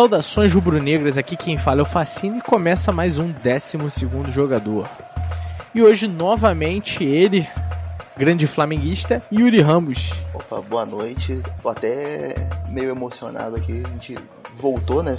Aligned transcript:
Saudações 0.00 0.54
rubro-negras, 0.54 1.18
aqui 1.18 1.36
quem 1.36 1.58
fala 1.58 1.80
é 1.80 1.82
o 1.82 1.84
Facine 1.84 2.38
e 2.38 2.40
começa 2.40 2.90
mais 2.90 3.18
um 3.18 3.30
12 3.30 3.90
segundo 3.90 4.32
jogador. 4.32 4.88
E 5.74 5.82
hoje 5.82 6.08
novamente 6.08 7.04
ele, 7.04 7.46
grande 8.16 8.46
flamenguista, 8.46 9.22
Yuri 9.30 9.60
Ramos. 9.60 10.10
Opa, 10.32 10.62
boa 10.62 10.86
noite. 10.86 11.42
Tô 11.60 11.68
até 11.68 12.34
meio 12.70 12.88
emocionado 12.88 13.56
aqui. 13.56 13.82
A 13.84 13.88
gente 13.90 14.16
voltou, 14.56 15.02
né? 15.02 15.18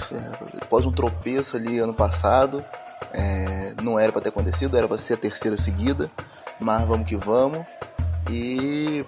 Após 0.60 0.84
um 0.84 0.90
tropeço 0.90 1.56
ali 1.56 1.78
ano 1.78 1.94
passado. 1.94 2.64
É, 3.12 3.74
não 3.80 4.00
era 4.00 4.10
para 4.10 4.22
ter 4.22 4.30
acontecido, 4.30 4.76
era 4.76 4.88
para 4.88 4.98
ser 4.98 5.14
a 5.14 5.16
terceira 5.16 5.56
seguida. 5.56 6.10
Mas 6.58 6.88
vamos 6.88 7.06
que 7.06 7.14
vamos. 7.14 7.64
E 8.28 9.04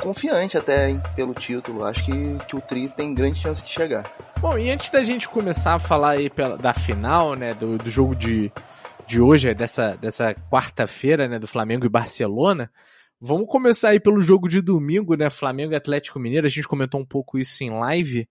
confiante 0.00 0.56
até 0.56 0.88
hein, 0.88 1.02
pelo 1.14 1.34
título. 1.34 1.84
Acho 1.84 2.04
que, 2.04 2.38
que 2.48 2.56
o 2.56 2.60
Tri 2.62 2.88
tem 2.88 3.12
grande 3.12 3.38
chance 3.38 3.62
de 3.62 3.68
chegar. 3.68 4.04
Bom, 4.40 4.56
e 4.56 4.70
antes 4.70 4.90
da 4.90 5.04
gente 5.04 5.28
começar 5.28 5.74
a 5.74 5.78
falar 5.78 6.12
aí 6.12 6.30
pela, 6.30 6.56
da 6.56 6.72
final, 6.72 7.34
né, 7.34 7.52
do, 7.52 7.76
do 7.76 7.90
jogo 7.90 8.16
de, 8.16 8.50
de 9.06 9.20
hoje, 9.20 9.52
dessa, 9.52 9.94
dessa 9.96 10.34
quarta-feira, 10.50 11.28
né, 11.28 11.38
do 11.38 11.46
Flamengo 11.46 11.84
e 11.84 11.90
Barcelona, 11.90 12.72
vamos 13.20 13.46
começar 13.48 13.90
aí 13.90 14.00
pelo 14.00 14.22
jogo 14.22 14.48
de 14.48 14.62
domingo, 14.62 15.14
né, 15.14 15.28
Flamengo 15.28 15.74
e 15.74 15.76
Atlético 15.76 16.18
Mineiro, 16.18 16.46
a 16.46 16.50
gente 16.50 16.66
comentou 16.66 16.98
um 16.98 17.04
pouco 17.04 17.38
isso 17.38 17.62
em 17.62 17.68
live, 17.68 18.26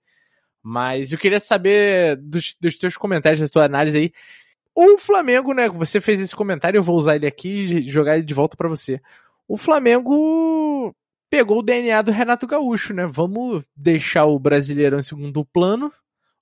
mas 0.64 1.12
eu 1.12 1.18
queria 1.20 1.40
saber 1.40 2.16
dos, 2.16 2.56
dos 2.60 2.76
teus 2.76 2.98
comentários, 2.98 3.40
da 3.40 3.48
tua 3.48 3.66
análise 3.66 4.00
aí, 4.00 4.12
o 4.74 4.98
Flamengo, 4.98 5.54
né, 5.54 5.70
você 5.70 6.02
fez 6.02 6.20
esse 6.20 6.36
comentário, 6.36 6.80
eu 6.80 6.84
vou 6.84 6.96
usar 6.98 7.18
ele 7.18 7.28
aqui 7.28 7.50
e 7.50 7.88
jogar 7.88 8.16
ele 8.16 8.26
de 8.26 8.34
volta 8.34 8.58
para 8.58 8.68
você. 8.68 9.00
O 9.48 9.58
Flamengo 9.58 10.96
pegou 11.30 11.60
o 11.60 11.64
DNA 11.64 12.02
do 12.02 12.12
Renato 12.12 12.48
Gaúcho, 12.48 12.94
né? 12.94 13.06
Vamos 13.06 13.64
deixar 13.76 14.26
o 14.26 14.40
Brasileirão 14.40 15.00
em 15.00 15.04
segundo 15.04 15.46
plano, 15.46 15.92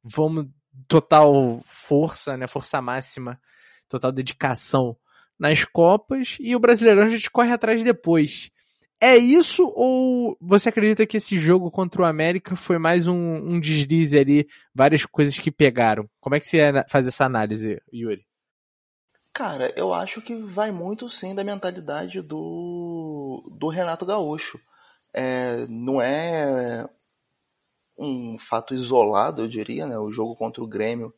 vamos 0.03 0.48
total 0.88 1.62
força, 1.66 2.38
né? 2.38 2.48
Força 2.48 2.81
máxima, 2.81 3.40
total 3.90 4.12
dedicação 4.12 4.98
nas 5.40 5.64
Copas 5.64 6.38
e 6.40 6.56
o 6.56 6.59
Brasileirão 6.59 7.03
a 7.03 7.09
gente 7.09 7.30
corre 7.30 7.52
atrás 7.52 7.84
depois. 7.84 8.50
É 9.00 9.16
isso 9.16 9.64
ou 9.75 10.36
você 10.42 10.70
acredita 10.70 11.06
que 11.06 11.18
esse 11.18 11.38
jogo 11.38 11.70
contra 11.70 12.02
o 12.02 12.06
América 12.06 12.56
foi 12.56 12.80
mais 12.80 13.06
um, 13.06 13.36
um 13.36 13.59
deslize 13.59 14.18
ali, 14.18 14.48
várias 14.73 15.06
coisas 15.06 15.38
que 15.38 15.52
pegaram? 15.52 16.09
Como 16.20 16.36
é 16.36 16.40
que 16.40 16.48
você 16.48 16.59
faz 16.90 17.06
essa 17.06 17.25
análise, 17.25 17.80
Yuri? 17.94 18.25
Cara, 19.31 19.72
eu 19.75 19.94
acho 19.94 20.20
que 20.20 20.36
vai 20.36 20.72
muito 20.72 21.08
sim 21.08 21.36
da 21.36 21.44
mentalidade 21.44 22.23
do, 22.23 23.44
do 23.56 23.68
Renato 23.68 24.03
Gaúcho 24.03 24.59
é, 25.14 25.68
não 25.68 26.02
é 26.02 26.88
um 27.98 28.38
fato 28.38 28.73
isolado, 28.73 29.42
eu 29.42 29.48
diria, 29.48 29.88
né? 29.88 29.98
O 29.98 30.12
jogo 30.12 30.36
contra 30.36 30.64
o 30.64 30.67
Grêmio 30.67 31.14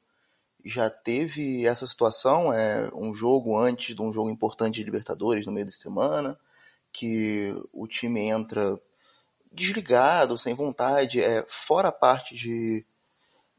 já 0.63 0.89
teve 0.89 1.65
essa 1.65 1.87
situação, 1.87 2.53
é 2.53 2.89
um 2.93 3.13
jogo 3.13 3.57
antes 3.57 3.95
de 3.95 4.01
um 4.01 4.11
jogo 4.11 4.29
importante 4.29 4.75
de 4.75 4.83
Libertadores 4.83 5.45
no 5.45 5.51
meio 5.51 5.65
de 5.65 5.75
semana, 5.75 6.37
que 6.91 7.53
o 7.71 7.87
time 7.87 8.21
entra 8.21 8.79
desligado, 9.51 10.37
sem 10.37 10.53
vontade, 10.53 11.21
é 11.21 11.45
fora 11.47 11.89
a 11.89 11.93
parte 11.93 12.35
de 12.35 12.85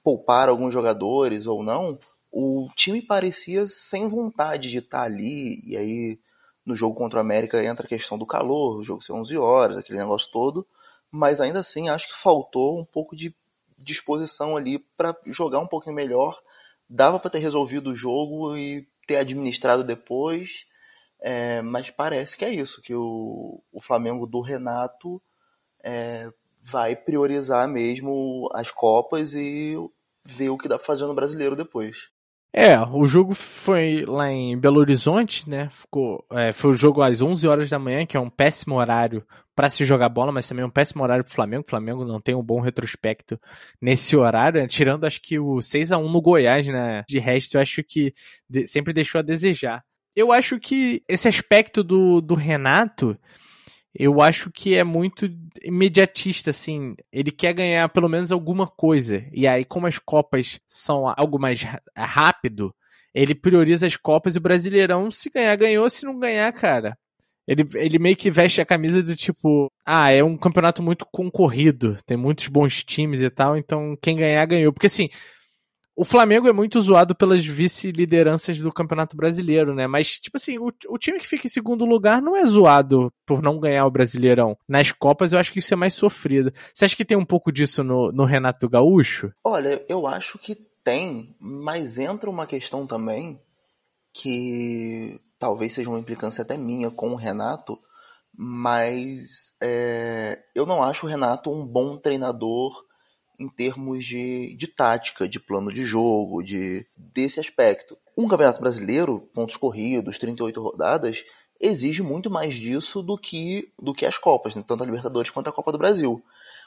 poupar 0.03 0.49
alguns 0.49 0.73
jogadores 0.73 1.47
ou 1.47 1.63
não, 1.63 1.99
o 2.31 2.69
time 2.77 3.03
parecia 3.03 3.67
sem 3.67 4.09
vontade 4.09 4.71
de 4.71 4.79
estar 4.79 5.03
ali 5.03 5.61
e 5.65 5.77
aí 5.77 6.19
no 6.65 6.77
jogo 6.77 6.95
contra 6.95 7.19
o 7.19 7.21
América 7.21 7.63
entra 7.65 7.87
a 7.87 7.89
questão 7.89 8.17
do 8.17 8.27
calor, 8.27 8.79
o 8.79 8.85
jogo 8.85 9.03
ser 9.03 9.13
11 9.13 9.37
horas, 9.37 9.77
aquele 9.77 9.99
negócio 9.99 10.31
todo, 10.31 10.67
mas 11.11 11.41
ainda 11.41 11.61
assim 11.61 11.89
acho 11.89 12.09
que 12.09 12.17
faltou 12.17 12.79
um 12.79 12.85
pouco 12.85 13.17
de 13.17 13.35
disposição 13.79 14.57
ali 14.57 14.79
para 14.79 15.17
jogar 15.27 15.61
um 15.61 15.67
pouquinho 15.67 15.95
melhor. 15.95 16.41
Dava 16.89 17.19
para 17.19 17.31
ter 17.31 17.39
resolvido 17.39 17.91
o 17.91 17.97
jogo 17.97 18.57
e 18.57 18.87
ter 19.07 19.17
administrado 19.17 19.83
depois, 19.83 20.67
é, 21.21 21.63
mas 21.63 21.91
parece 21.91 22.37
que 22.37 22.45
é 22.45 22.51
isso, 22.51 22.81
que 22.83 22.95
o, 22.95 23.63
o 23.73 23.81
Flamengo 23.81 24.27
do 24.27 24.41
Renato 24.41 25.21
é, 25.83 26.31
vai 26.63 26.95
priorizar 26.95 27.69
mesmo 27.69 28.49
as 28.53 28.71
Copas 28.71 29.35
e 29.35 29.75
ver 30.25 30.51
o 30.51 30.59
que 30.59 30.69
dá 30.69 30.77
pra 30.77 30.87
fazer 30.87 31.07
no 31.07 31.15
brasileiro 31.15 31.57
depois. 31.57 32.11
É, 32.53 32.77
o 32.81 33.07
jogo 33.07 33.33
foi 33.33 34.05
lá 34.05 34.31
em 34.31 34.59
Belo 34.59 34.81
Horizonte, 34.81 35.49
né? 35.49 35.69
Ficou, 35.71 36.25
é, 36.33 36.53
foi 36.53 36.73
o 36.73 36.77
jogo 36.77 37.01
às 37.01 37.23
11 37.23 37.47
horas 37.47 37.71
da 37.71 37.79
manhã, 37.79 38.05
que 38.05 38.17
é 38.17 38.21
um 38.21 38.29
péssimo 38.29 38.75
horário 38.75 39.25
para 39.55 39.71
se 39.71 39.85
jogar 39.85 40.09
bola, 40.09 40.33
mas 40.33 40.49
também 40.49 40.65
um 40.65 40.71
péssimo 40.71 41.03
horário 41.05 41.25
pro 41.25 41.33
Flamengo. 41.33 41.63
O 41.65 41.71
Flamengo 41.71 42.05
não 42.05 42.21
tem 42.21 42.35
um 42.35 42.43
bom 42.43 42.61
retrospecto 42.61 43.39
nesse 43.81 44.17
horário, 44.17 44.61
né? 44.61 44.67
tirando 44.67 45.05
acho 45.05 45.21
que 45.23 45.39
o 45.39 45.63
6 45.63 45.93
a 45.93 45.99
1 45.99 46.11
no 46.11 46.21
Goiás, 46.21 46.67
né? 46.67 47.05
De 47.07 47.21
resto, 47.21 47.57
eu 47.57 47.61
acho 47.61 47.85
que 47.85 48.13
de, 48.49 48.67
sempre 48.67 48.93
deixou 48.93 49.21
a 49.21 49.23
desejar. 49.23 49.85
Eu 50.17 50.33
acho 50.33 50.59
que 50.59 51.05
esse 51.09 51.29
aspecto 51.29 51.85
do, 51.85 52.21
do 52.21 52.35
Renato, 52.35 53.17
eu 53.95 54.21
acho 54.21 54.51
que 54.51 54.75
é 54.75 54.85
muito 54.85 55.29
imediatista, 55.63 56.51
assim. 56.51 56.95
Ele 57.13 57.31
quer 57.31 57.53
ganhar 57.53 57.89
pelo 57.89 58.09
menos 58.09 58.31
alguma 58.31 58.67
coisa. 58.67 59.25
E 59.33 59.47
aí, 59.47 59.65
como 59.65 59.87
as 59.87 59.99
Copas 59.99 60.61
são 60.69 61.13
algo 61.17 61.39
mais 61.39 61.61
rápido, 61.97 62.75
ele 63.15 63.35
prioriza 63.35 63.87
as 63.87 63.97
Copas 63.97 64.35
e 64.35 64.39
o 64.39 64.41
Brasileirão, 64.41 65.11
se 65.11 65.31
ganhar, 65.31 65.57
ganhou, 65.57 65.91
se 65.91 66.05
não 66.05 66.19
ganhar, 66.19 66.53
cara. 66.53 66.97
Ele, 67.47 67.67
ele 67.75 67.99
meio 67.99 68.15
que 68.15 68.31
veste 68.31 68.61
a 68.61 68.67
camisa 68.67 69.03
do 69.03 69.17
tipo, 69.17 69.73
ah, 69.85 70.13
é 70.13 70.23
um 70.23 70.37
campeonato 70.37 70.83
muito 70.83 71.05
concorrido, 71.11 71.99
tem 72.07 72.17
muitos 72.17 72.47
bons 72.47 72.85
times 72.85 73.23
e 73.23 73.31
tal, 73.31 73.57
então 73.57 73.99
quem 74.01 74.17
ganhar, 74.17 74.47
ganhou. 74.47 74.73
Porque 74.73 74.87
assim, 74.87 75.09
o 76.01 76.05
Flamengo 76.05 76.49
é 76.49 76.53
muito 76.53 76.81
zoado 76.81 77.15
pelas 77.15 77.45
vice-lideranças 77.45 78.59
do 78.59 78.73
Campeonato 78.73 79.15
Brasileiro, 79.15 79.75
né? 79.75 79.87
Mas, 79.87 80.19
tipo 80.19 80.39
assim, 80.39 80.57
o, 80.57 80.73
o, 80.89 80.97
time 80.97 81.19
que 81.19 81.27
fica 81.27 81.47
em 81.47 81.51
segundo 81.51 81.85
lugar 81.85 82.23
não 82.23 82.35
é 82.35 82.43
zoado 82.47 83.13
por 83.27 83.43
não 83.43 83.61
ganhar 83.61 83.85
o 83.85 83.91
Brasileirão. 83.91 84.57
Nas 84.67 84.93
Copas 84.93 85.31
eu 85.31 85.39
acho 85.39 85.53
que 85.53 85.59
isso 85.59 85.75
é 85.75 85.77
mais 85.77 85.93
sofrido. 85.93 86.55
Você 86.73 86.87
acha 86.87 86.97
que 86.97 87.05
tem 87.05 87.19
um 87.19 87.25
pouco 87.25 87.53
disso 87.53 87.85
no, 87.85 88.11
no 88.13 88.25
Renato 88.25 88.67
Gaúcho? 88.67 89.31
Olha, 89.45 89.85
eu 89.91 90.07
acho 90.07 90.39
que 90.39 90.55
tem, 90.83 91.37
mas 91.39 91.99
entra 91.99 92.31
uma 92.31 92.47
questão 92.47 92.87
também 92.87 93.39
que 94.11 95.21
talvez 95.39 95.75
seja 95.75 95.91
uma 95.91 96.01
implicância 96.01 96.41
até 96.41 96.57
minha 96.57 96.91
com 96.91 97.11
o 97.11 97.17
Renato, 97.17 97.79
mas 98.35 99.53
é, 99.61 100.39
eu 100.55 100.65
não 100.65 100.83
acho 100.83 101.05
o 101.05 101.09
Renato 101.11 101.51
um 101.51 101.67
bom 101.67 101.99
treinador 101.99 102.89
em 103.41 103.49
termos 103.49 104.05
de, 104.05 104.55
de 104.55 104.67
tática, 104.67 105.27
de 105.27 105.41
plano 105.41 105.73
de 105.73 105.83
jogo, 105.83 106.43
de 106.43 106.87
desse 106.95 107.41
aspecto. 107.41 107.97
Um 108.15 108.29
campeonato 108.29 108.61
brasileiro, 108.61 109.27
pontos 109.33 109.57
corridos, 109.57 110.19
38 110.19 110.63
rodadas, 110.63 111.25
exige 111.59 112.03
muito 112.03 112.31
mais 112.31 112.55
disso 112.55 113.03
do 113.03 113.17
que, 113.17 113.73
do 113.81 113.95
que 113.95 114.05
as 114.05 114.19
Copas, 114.19 114.55
né? 114.55 114.63
tanto 114.67 114.83
a 114.83 114.87
Libertadores 114.87 115.31
quanto 115.31 115.49
a 115.49 115.53
Copa 115.53 115.73
do 115.73 115.79
Brasil. 115.79 116.23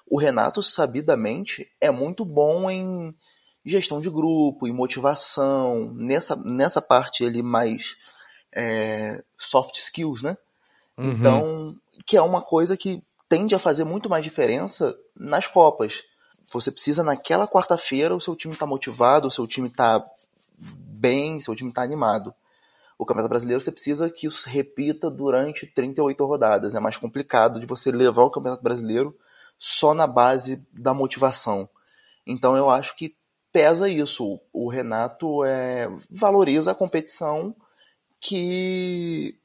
O 0.10 0.18
Renato, 0.18 0.64
sabidamente, 0.64 1.70
é 1.80 1.92
muito 1.92 2.26
bom 2.26 2.70
em 2.70 3.16
gestão 3.64 4.02
de 4.02 4.10
grupo, 4.10 4.68
em 4.68 4.74
motivação, 4.74 5.94
nessa, 5.94 6.36
nessa 6.36 6.82
parte 6.82 7.24
ali 7.24 7.44
mais 7.44 7.96
é, 8.52 9.24
soft 9.38 9.76
skills, 9.76 10.24
né? 10.24 10.36
Uhum. 10.98 11.12
Então, 11.12 11.76
que 12.06 12.18
é 12.18 12.22
uma 12.22 12.42
coisa 12.42 12.76
que 12.76 13.04
tende 13.30 13.54
a 13.54 13.60
fazer 13.60 13.84
muito 13.84 14.10
mais 14.10 14.24
diferença 14.24 14.96
nas 15.16 15.48
Copas. 15.48 16.04
Você 16.52 16.72
precisa, 16.72 17.04
naquela 17.04 17.48
quarta-feira, 17.48 18.16
o 18.16 18.22
seu 18.22 18.36
time 18.36 18.54
está 18.54 18.66
motivado, 18.66 19.28
o 19.28 19.32
seu 19.32 19.48
time 19.48 19.68
está 19.68 20.06
bem, 20.58 21.42
seu 21.42 21.56
time 21.56 21.70
está 21.70 21.82
animado. 21.82 22.34
O 22.98 23.06
Campeonato 23.06 23.30
Brasileiro 23.30 23.62
você 23.62 23.72
precisa 23.72 24.10
que 24.10 24.28
isso 24.28 24.48
repita 24.48 25.10
durante 25.10 25.66
38 25.66 26.26
rodadas. 26.26 26.76
É 26.76 26.80
mais 26.80 26.98
complicado 26.98 27.60
de 27.60 27.66
você 27.66 27.92
levar 27.92 28.24
o 28.24 28.32
Campeonato 28.32 28.64
Brasileiro 28.64 29.18
só 29.58 29.94
na 29.94 30.08
base 30.08 30.62
da 30.72 30.94
motivação. 30.94 31.68
Então 32.26 32.56
eu 32.56 32.70
acho 32.70 32.96
que 32.96 33.16
pesa 33.52 33.90
isso. 33.90 34.40
O 34.52 34.70
Renato 34.70 35.44
é, 35.44 35.90
valoriza 36.10 36.72
a 36.72 36.76
competição 36.76 37.56
que 38.20 39.38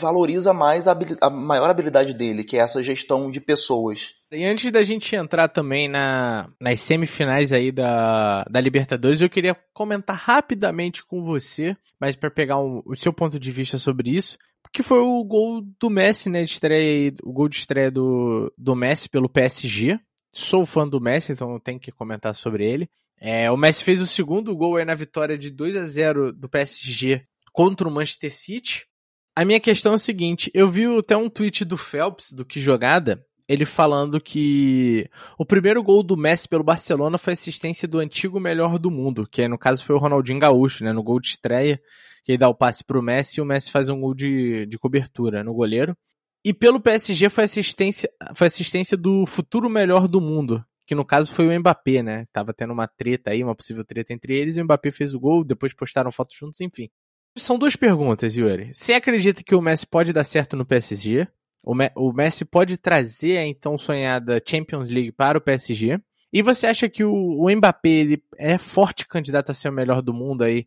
valoriza 0.00 0.52
mais 0.52 0.86
a, 0.86 0.96
a, 1.20 1.30
maior 1.30 1.68
habilidade 1.68 2.14
dele, 2.14 2.44
que 2.44 2.56
é 2.56 2.60
essa 2.60 2.82
gestão 2.82 3.30
de 3.30 3.40
pessoas. 3.40 4.12
E 4.30 4.44
antes 4.44 4.70
da 4.70 4.82
gente 4.82 5.14
entrar 5.14 5.48
também 5.48 5.88
na, 5.88 6.48
nas 6.60 6.80
semifinais 6.80 7.52
aí 7.52 7.72
da, 7.72 8.44
da 8.44 8.60
Libertadores, 8.60 9.20
eu 9.20 9.30
queria 9.30 9.56
comentar 9.72 10.16
rapidamente 10.16 11.04
com 11.04 11.22
você, 11.22 11.76
mas 12.00 12.16
para 12.16 12.30
pegar 12.30 12.58
um, 12.58 12.82
o 12.84 12.96
seu 12.96 13.12
ponto 13.12 13.38
de 13.38 13.50
vista 13.50 13.78
sobre 13.78 14.10
isso, 14.10 14.36
que 14.72 14.82
foi 14.82 14.98
o 14.98 15.24
gol 15.24 15.62
do 15.80 15.88
Messi, 15.88 16.28
né, 16.28 16.42
de 16.42 16.50
estreia, 16.50 17.12
o 17.22 17.32
gol 17.32 17.48
de 17.48 17.56
estreia 17.56 17.90
do, 17.90 18.52
do 18.58 18.76
Messi 18.76 19.08
pelo 19.08 19.28
PSG. 19.28 19.98
Sou 20.32 20.66
fã 20.66 20.86
do 20.86 21.00
Messi, 21.00 21.32
então 21.32 21.58
tenho 21.58 21.80
que 21.80 21.90
comentar 21.90 22.34
sobre 22.34 22.68
ele. 22.68 22.88
É, 23.18 23.50
o 23.50 23.56
Messi 23.56 23.82
fez 23.82 24.02
o 24.02 24.06
segundo 24.06 24.54
gol 24.54 24.76
aí 24.76 24.84
na 24.84 24.94
vitória 24.94 25.38
de 25.38 25.50
2 25.50 25.76
a 25.76 25.84
0 25.84 26.32
do 26.32 26.48
PSG 26.48 27.22
contra 27.52 27.88
o 27.88 27.90
Manchester 27.90 28.32
City. 28.32 28.86
A 29.38 29.44
minha 29.44 29.60
questão 29.60 29.92
é 29.92 29.96
a 29.96 29.98
seguinte, 29.98 30.50
eu 30.54 30.66
vi 30.66 30.86
até 30.98 31.14
um 31.14 31.28
tweet 31.28 31.62
do 31.62 31.76
Phelps, 31.76 32.32
do 32.32 32.42
Que 32.42 32.58
Jogada, 32.58 33.22
ele 33.46 33.66
falando 33.66 34.18
que 34.18 35.10
o 35.38 35.44
primeiro 35.44 35.82
gol 35.82 36.02
do 36.02 36.16
Messi 36.16 36.48
pelo 36.48 36.64
Barcelona 36.64 37.18
foi 37.18 37.34
assistência 37.34 37.86
do 37.86 37.98
antigo 37.98 38.40
melhor 38.40 38.78
do 38.78 38.90
mundo, 38.90 39.28
que 39.30 39.46
no 39.46 39.58
caso 39.58 39.84
foi 39.84 39.94
o 39.94 39.98
Ronaldinho 39.98 40.40
Gaúcho, 40.40 40.82
né, 40.82 40.90
no 40.90 41.02
gol 41.02 41.20
de 41.20 41.28
estreia, 41.28 41.78
que 42.24 42.32
ele 42.32 42.38
dá 42.38 42.48
o 42.48 42.54
passe 42.54 42.82
pro 42.82 43.02
Messi 43.02 43.38
e 43.38 43.42
o 43.42 43.44
Messi 43.44 43.70
faz 43.70 43.90
um 43.90 44.00
gol 44.00 44.14
de, 44.14 44.64
de 44.64 44.78
cobertura 44.78 45.44
no 45.44 45.52
goleiro. 45.52 45.94
E 46.42 46.54
pelo 46.54 46.80
PSG 46.80 47.28
foi 47.28 47.44
assistência, 47.44 48.08
foi 48.34 48.46
assistência 48.46 48.96
do 48.96 49.26
futuro 49.26 49.68
melhor 49.68 50.08
do 50.08 50.18
mundo, 50.18 50.64
que 50.86 50.94
no 50.94 51.04
caso 51.04 51.34
foi 51.34 51.46
o 51.46 51.60
Mbappé, 51.60 52.02
né? 52.02 52.24
Tava 52.32 52.54
tendo 52.54 52.72
uma 52.72 52.88
treta 52.88 53.32
aí, 53.32 53.44
uma 53.44 53.54
possível 53.54 53.84
treta 53.84 54.14
entre 54.14 54.34
eles, 54.34 54.56
e 54.56 54.62
o 54.62 54.64
Mbappé 54.64 54.90
fez 54.90 55.14
o 55.14 55.20
gol, 55.20 55.44
depois 55.44 55.74
postaram 55.74 56.10
fotos 56.10 56.38
juntos, 56.38 56.58
enfim. 56.62 56.88
São 57.36 57.58
duas 57.58 57.76
perguntas, 57.76 58.36
Yuri. 58.36 58.72
Você 58.72 58.94
acredita 58.94 59.42
que 59.42 59.54
o 59.54 59.60
Messi 59.60 59.86
pode 59.86 60.12
dar 60.12 60.24
certo 60.24 60.56
no 60.56 60.64
PSG? 60.64 61.28
O, 61.62 62.12
Messi 62.12 62.44
pode 62.44 62.76
trazer 62.76 63.38
a 63.38 63.46
então 63.46 63.76
sonhada 63.76 64.40
Champions 64.46 64.88
League 64.88 65.12
para 65.12 65.36
o 65.36 65.40
PSG? 65.40 65.98
E 66.32 66.42
você 66.42 66.66
acha 66.66 66.88
que 66.88 67.04
o, 67.04 67.12
o 67.12 67.50
Mbappé 67.50 67.88
ele 67.88 68.22
é 68.38 68.56
forte 68.56 69.06
candidato 69.06 69.50
a 69.50 69.54
ser 69.54 69.68
o 69.68 69.72
melhor 69.72 70.00
do 70.00 70.14
mundo 70.14 70.44
aí? 70.44 70.66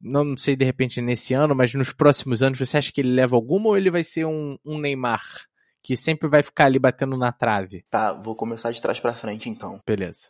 Não 0.00 0.36
sei 0.36 0.56
de 0.56 0.64
repente 0.64 1.02
nesse 1.02 1.34
ano, 1.34 1.54
mas 1.54 1.74
nos 1.74 1.92
próximos 1.92 2.42
anos, 2.42 2.58
você 2.58 2.78
acha 2.78 2.92
que 2.92 3.00
ele 3.00 3.12
leva 3.12 3.36
alguma 3.36 3.68
ou 3.68 3.76
ele 3.76 3.90
vai 3.90 4.02
ser 4.02 4.24
um, 4.24 4.56
um 4.64 4.78
Neymar? 4.78 5.20
que 5.82 5.96
sempre 5.96 6.28
vai 6.28 6.42
ficar 6.42 6.66
ali 6.66 6.78
batendo 6.78 7.16
na 7.16 7.32
trave. 7.32 7.84
Tá, 7.90 8.12
vou 8.12 8.34
começar 8.34 8.70
de 8.70 8.82
trás 8.82 9.00
para 9.00 9.14
frente 9.14 9.48
então. 9.48 9.80
Beleza. 9.86 10.28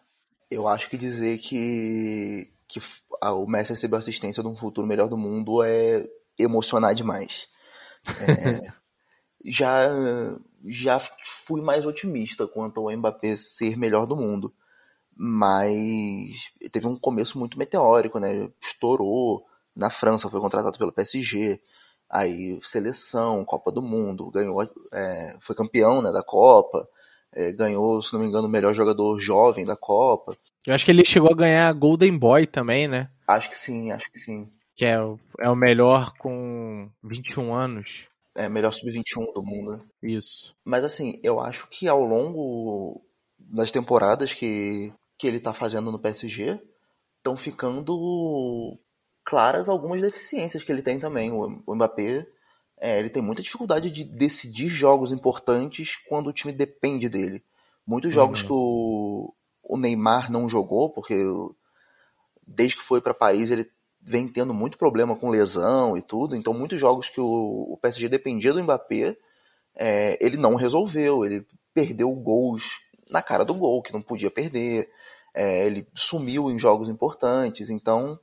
Eu 0.51 0.67
acho 0.67 0.89
que 0.89 0.97
dizer 0.97 1.39
que, 1.39 2.49
que 2.69 2.81
o 3.23 3.47
Messi 3.47 3.73
recebeu 3.73 3.99
assistência 3.99 4.43
de 4.43 4.49
um 4.49 4.55
futuro 4.57 4.87
melhor 4.87 5.09
do 5.09 5.17
mundo 5.17 5.63
é 5.63 6.07
emocionar 6.39 6.95
demais. 6.95 7.49
É, 8.07 8.73
já, 9.45 9.89
já 10.67 11.01
fui 11.25 11.61
mais 11.61 11.87
otimista 11.87 12.47
quanto 12.47 12.81
ao 12.81 12.97
Mbappé 12.97 13.37
ser 13.37 13.77
melhor 13.77 14.07
do 14.07 14.17
mundo. 14.17 14.53
Mas 15.17 16.53
teve 16.71 16.87
um 16.87 16.97
começo 16.97 17.39
muito 17.39 17.59
meteórico, 17.59 18.21
né? 18.21 18.49
Estourou. 18.63 19.45
Na 19.75 19.91
França 19.91 20.31
foi 20.31 20.41
contratado 20.41 20.79
pelo 20.79 20.93
PSG 20.93 21.59
aí 22.09 22.61
seleção, 22.65 23.45
Copa 23.45 23.71
do 23.71 23.83
Mundo, 23.83 24.31
ganhou, 24.31 24.63
é, 24.93 25.37
foi 25.41 25.55
campeão 25.55 26.01
né, 26.01 26.11
da 26.11 26.23
Copa, 26.23 26.87
é, 27.33 27.53
ganhou, 27.53 28.03
se 28.03 28.13
não 28.13 28.21
me 28.21 28.27
engano, 28.27 28.49
o 28.49 28.51
melhor 28.51 28.73
jogador 28.73 29.19
jovem 29.19 29.67
da 29.67 29.77
Copa. 29.77 30.37
Eu 30.67 30.75
acho 30.75 30.85
que 30.85 30.91
ele 30.91 31.05
chegou 31.05 31.31
a 31.31 31.37
ganhar 31.37 31.73
Golden 31.73 32.17
Boy 32.19 32.47
também, 32.47 32.89
né? 32.89 33.11
Acho 33.27 33.51
que 33.51 33.59
sim, 33.59 33.91
acho 33.91 34.11
que 34.11 34.19
sim. 34.19 34.51
Que 34.77 34.85
é, 34.85 34.97
é 35.41 35.49
o 35.49 35.57
melhor 35.57 36.13
com 36.19 36.91
21 37.03 37.55
anos. 37.55 38.07
É, 38.37 38.49
melhor 38.49 38.73
sub-21 38.73 39.35
do 39.35 39.43
mundo. 39.43 39.73
Né? 39.73 39.81
Isso. 40.03 40.55
Mas 40.65 40.85
assim, 40.85 41.19
eu 41.25 41.41
acho 41.41 41.67
que 41.69 41.89
ao 41.89 42.05
longo 42.05 43.01
das 43.53 43.71
temporadas 43.71 44.33
que, 44.33 44.93
que 45.19 45.27
ele 45.27 45.41
tá 45.41 45.53
fazendo 45.53 45.91
no 45.91 45.99
PSG, 45.99 46.59
estão 47.17 47.37
ficando 47.37 48.79
claras 49.25 49.69
algumas 49.69 50.01
deficiências 50.01 50.63
que 50.63 50.71
ele 50.71 50.83
tem 50.83 51.01
também. 51.01 51.33
O 51.33 51.75
Mbappé 51.75 52.25
é, 52.81 52.99
ele 52.99 53.11
tem 53.11 53.23
muita 53.23 53.43
dificuldade 53.43 53.91
de 53.91 54.05
decidir 54.05 54.69
jogos 54.69 55.13
importantes 55.13 55.97
quando 56.09 56.29
o 56.29 56.33
time 56.33 56.53
depende 56.53 57.09
dele. 57.09 57.43
Muitos 57.87 58.13
jogos 58.13 58.41
uhum. 58.43 58.47
que 58.47 58.53
o, 58.53 59.35
o, 59.69 59.77
Neymar 59.77 60.31
não 60.31 60.49
jogou, 60.49 60.91
porque 60.91 61.15
desde 62.47 62.77
que 62.77 62.83
foi 62.83 63.01
para 63.01 63.15
Paris 63.15 63.51
ele 63.51 63.69
vem 64.01 64.29
tendo 64.29 64.55
muito 64.55 64.79
problema 64.79 65.17
com 65.17 65.31
lesão 65.31 65.97
e 65.97 66.03
tudo. 66.03 66.35
Então, 66.35 66.55
muitos 66.55 66.81
jogos 66.81 67.09
que 67.09 67.21
o, 67.21 67.79
PSG 67.83 68.09
dependia 68.09 68.53
do 68.53 68.63
Mbappé, 68.63 69.17
é, 69.77 70.19
ele 70.25 70.37
não 70.37 70.55
resolveu. 70.55 71.25
Ele 71.25 71.47
perdeu 71.75 72.11
gols 72.13 72.65
na 73.11 73.23
cara 73.23 73.45
do 73.45 73.55
gol, 73.55 73.83
que 73.83 73.93
não 73.93 74.03
podia 74.03 74.31
perder. 74.31 74.89
É, 75.35 75.67
ele 75.67 75.87
sumiu 75.95 76.51
em 76.51 76.59
jogos 76.59 76.89
importantes. 76.89 77.71
Então, 77.71 78.19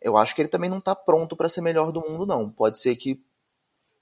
eu 0.00 0.16
acho 0.16 0.34
que 0.34 0.40
ele 0.40 0.48
também 0.48 0.70
não 0.70 0.78
está 0.78 0.94
pronto 0.94 1.36
para 1.36 1.48
ser 1.48 1.60
melhor 1.60 1.90
do 1.90 2.00
mundo, 2.00 2.26
não. 2.26 2.50
Pode 2.50 2.78
ser 2.78 2.94
que 2.96 3.18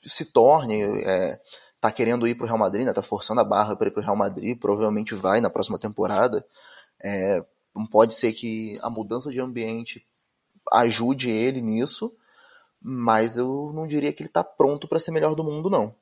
se 0.04 0.26
torne, 0.26 0.82
é, 0.82 1.40
tá 1.80 1.90
querendo 1.90 2.26
ir 2.28 2.34
para 2.34 2.44
o 2.44 2.46
Real 2.46 2.58
Madrid, 2.58 2.84
né? 2.84 2.92
Tá 2.92 3.02
forçando 3.02 3.40
a 3.40 3.44
barra 3.44 3.76
para 3.76 3.88
ir 3.88 3.90
para 3.90 4.00
o 4.00 4.04
Real 4.04 4.16
Madrid, 4.16 4.58
provavelmente 4.58 5.14
vai 5.14 5.40
na 5.40 5.50
próxima 5.50 5.78
temporada. 5.78 6.44
É, 7.04 7.44
pode 7.90 8.14
ser 8.14 8.32
que 8.32 8.78
a 8.82 8.88
mudança 8.88 9.30
de 9.30 9.40
ambiente 9.40 10.02
ajude 10.72 11.30
ele 11.30 11.60
nisso, 11.60 12.10
mas 12.80 13.36
eu 13.36 13.70
não 13.74 13.86
diria 13.86 14.12
que 14.12 14.22
ele 14.22 14.30
está 14.30 14.42
pronto 14.42 14.88
para 14.88 14.98
ser 14.98 15.10
melhor 15.10 15.34
do 15.34 15.44
mundo, 15.44 15.68
não. 15.68 15.94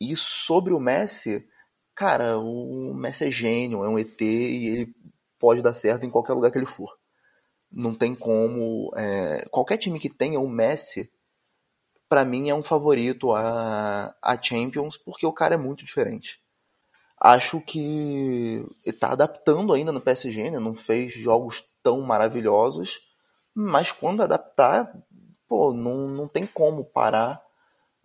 E 0.00 0.16
sobre 0.16 0.72
o 0.72 0.80
Messi, 0.80 1.46
cara, 1.94 2.38
o 2.38 2.94
Messi 2.94 3.26
é 3.26 3.30
gênio, 3.30 3.84
é 3.84 3.88
um 3.88 3.98
ET 3.98 4.20
e 4.20 4.66
ele 4.68 4.94
pode 5.38 5.60
dar 5.60 5.74
certo 5.74 6.06
em 6.06 6.10
qualquer 6.10 6.32
lugar 6.32 6.50
que 6.50 6.58
ele 6.58 6.66
for 6.66 6.90
não 7.70 7.94
tem 7.94 8.14
como. 8.14 8.90
É, 8.96 9.46
qualquer 9.50 9.78
time 9.78 10.00
que 10.00 10.10
tenha 10.10 10.40
o 10.40 10.48
Messi, 10.48 11.08
para 12.08 12.24
mim 12.24 12.50
é 12.50 12.54
um 12.54 12.62
favorito 12.62 13.32
a, 13.32 14.14
a 14.20 14.42
Champions, 14.42 14.96
porque 14.96 15.26
o 15.26 15.32
cara 15.32 15.54
é 15.54 15.58
muito 15.58 15.84
diferente. 15.84 16.40
Acho 17.20 17.60
que 17.60 18.64
está 18.84 19.12
adaptando 19.12 19.74
ainda 19.74 19.92
no 19.92 20.00
PSG, 20.00 20.50
né? 20.50 20.58
não 20.58 20.74
fez 20.74 21.12
jogos 21.12 21.62
tão 21.82 22.00
maravilhosos, 22.00 22.98
mas 23.54 23.92
quando 23.92 24.22
adaptar, 24.22 24.90
pô, 25.46 25.72
não, 25.72 26.08
não 26.08 26.26
tem 26.26 26.46
como 26.46 26.82
parar 26.82 27.38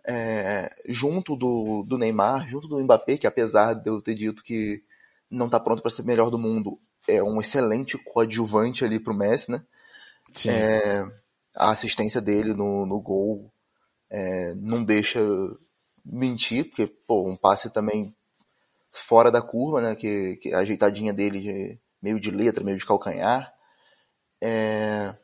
é, 0.04 0.70
junto 0.86 1.34
do, 1.34 1.82
do 1.88 1.96
Neymar, 1.96 2.46
junto 2.48 2.68
do 2.68 2.78
Mbappé, 2.78 3.16
que 3.16 3.26
apesar 3.26 3.74
de 3.74 3.88
eu 3.88 4.02
ter 4.02 4.14
dito 4.14 4.42
que 4.42 4.82
não 5.30 5.46
está 5.46 5.58
pronto 5.58 5.80
para 5.80 5.90
ser 5.90 6.04
melhor 6.04 6.30
do 6.30 6.38
mundo, 6.38 6.78
é 7.08 7.22
um 7.22 7.40
excelente 7.40 7.96
coadjuvante 7.98 8.84
ali 8.84 9.00
pro 9.00 9.16
Messi, 9.16 9.50
né? 9.50 9.62
Sim. 10.32 10.50
É, 10.50 11.04
a 11.56 11.70
assistência 11.70 12.20
dele 12.20 12.52
no, 12.54 12.84
no 12.84 13.00
gol 13.00 13.50
é, 14.10 14.54
não 14.54 14.84
deixa 14.84 15.20
mentir, 16.04 16.66
porque, 16.66 16.86
pô, 16.86 17.28
um 17.28 17.36
passe 17.36 17.70
também 17.70 18.14
fora 18.98 19.30
da 19.30 19.42
curva, 19.42 19.80
né? 19.80 19.96
Que, 19.96 20.36
que 20.36 20.52
a 20.52 20.58
ajeitadinha 20.58 21.12
dele 21.12 21.40
de, 21.40 21.80
meio 22.02 22.20
de 22.20 22.30
letra, 22.30 22.64
meio 22.64 22.78
de 22.78 22.86
calcanhar. 22.86 23.52
É, 24.42 25.14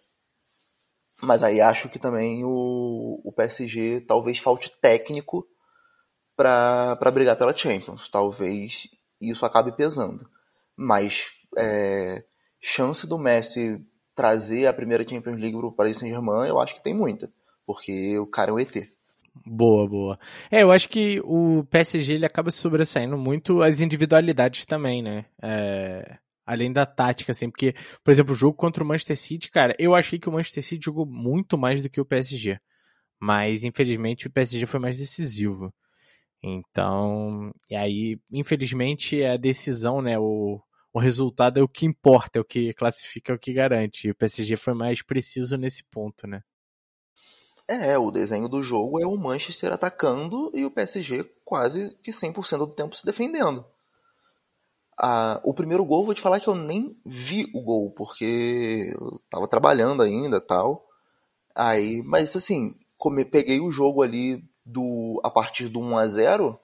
mas 1.23 1.43
aí 1.43 1.61
acho 1.61 1.89
que 1.89 1.99
também 1.99 2.45
o, 2.45 3.21
o 3.25 3.33
PSG 3.33 4.01
talvez 4.09 4.39
falte 4.39 4.71
técnico 4.81 5.47
para 6.37 7.11
brigar 7.13 7.37
pela 7.37 7.57
Champions. 7.57 8.09
Talvez 8.09 8.89
isso 9.21 9.47
acabe 9.47 9.77
pesando. 9.77 10.29
Mas 10.77 11.31
é, 11.57 12.25
chance 12.61 13.07
do 13.07 13.19
Messi 13.19 13.81
trazer 14.15 14.67
a 14.67 14.73
primeira 14.73 15.09
Champions 15.09 15.39
League 15.39 15.57
para 15.57 15.67
o 15.67 15.73
Paris 15.73 15.99
Saint-Germain, 15.99 16.49
eu 16.49 16.61
acho 16.61 16.75
que 16.75 16.83
tem 16.83 16.95
muita, 16.95 17.33
porque 17.65 18.19
o 18.19 18.27
cara 18.27 18.51
é 18.51 18.55
um 18.55 18.59
ET. 18.59 18.75
Boa, 19.35 19.89
boa. 19.89 20.19
É, 20.51 20.63
eu 20.63 20.71
acho 20.71 20.89
que 20.89 21.21
o 21.25 21.65
PSG 21.65 22.15
ele 22.15 22.27
acaba 22.27 22.51
sobressaindo 22.51 23.17
muito 23.17 23.63
as 23.63 23.81
individualidades 23.81 24.67
também, 24.67 25.03
né? 25.03 25.25
É, 25.43 26.19
além 26.45 26.73
da 26.73 26.85
tática, 26.85 27.33
assim, 27.33 27.51
porque, 27.51 27.75
por 28.05 28.11
exemplo, 28.11 28.33
o 28.33 28.37
jogo 28.37 28.57
contra 28.57 28.85
o 28.85 28.87
Manchester 28.87 29.17
City, 29.17 29.51
cara, 29.51 29.75
eu 29.79 29.95
achei 29.95 30.19
que 30.19 30.29
o 30.29 30.33
Manchester 30.33 30.63
City 30.63 30.85
jogou 30.85 31.07
muito 31.07 31.57
mais 31.57 31.83
do 31.83 31.89
que 31.89 32.01
o 32.01 32.05
PSG. 32.05 32.59
Mas, 33.21 33.65
infelizmente, 33.65 34.27
o 34.27 34.31
PSG 34.31 34.67
foi 34.67 34.81
mais 34.81 34.99
decisivo. 34.99 35.73
Então, 36.43 37.53
e 37.71 37.77
aí, 37.77 38.21
infelizmente, 38.33 39.21
é 39.23 39.33
a 39.33 39.37
decisão, 39.37 40.03
né? 40.03 40.19
O, 40.19 40.61
o 40.93 40.99
resultado 41.01 41.59
é 41.61 41.63
o 41.63 41.69
que 41.69 41.87
importa, 41.87 42.39
é 42.39 42.43
o 42.43 42.45
que 42.45 42.73
classifica, 42.75 43.33
é 43.33 43.37
o 43.37 43.39
que 43.39 43.53
garante. 43.53 44.09
E 44.09 44.11
o 44.13 44.15
PSG 44.15 44.57
foi 44.57 44.75
mais 44.75 45.03
preciso 45.03 45.57
nesse 45.57 45.85
ponto, 45.85 46.27
né? 46.27 46.43
É, 47.73 47.99
o 47.99 48.11
desenho 48.11 48.49
do 48.49 48.63
jogo 48.63 49.01
é 49.01 49.07
o 49.07 49.17
Manchester 49.17 49.73
atacando 49.73 50.51
e 50.53 50.65
o 50.65 50.71
PSG 50.71 51.25
quase 51.45 51.97
que 52.03 52.11
100% 52.11 52.59
do 52.59 52.67
tempo 52.67 52.95
se 52.95 53.07
defendendo. 53.07 53.65
Ah, 54.99 55.41
o 55.43 55.55
primeiro 55.55 55.83
gol, 55.85 56.05
vou 56.05 56.15
te 56.15 56.21
falar 56.21 56.39
que 56.39 56.49
eu 56.49 56.55
nem 56.55 56.95
vi 57.05 57.51
o 57.55 57.63
gol, 57.63 57.91
porque 57.97 58.93
eu 58.95 59.19
tava 59.31 59.49
trabalhando 59.49 60.03
ainda 60.03 60.39
tal. 60.39 60.85
Aí, 61.55 62.03
mas 62.03 62.37
assim, 62.37 62.75
come, 62.99 63.25
peguei 63.25 63.59
o 63.59 63.73
jogo 63.73 64.03
ali 64.03 64.43
do 64.67 65.19
a 65.25 65.31
partir 65.31 65.69
do 65.69 65.81
1 65.81 65.97
a 65.97 66.07
0 66.07 66.61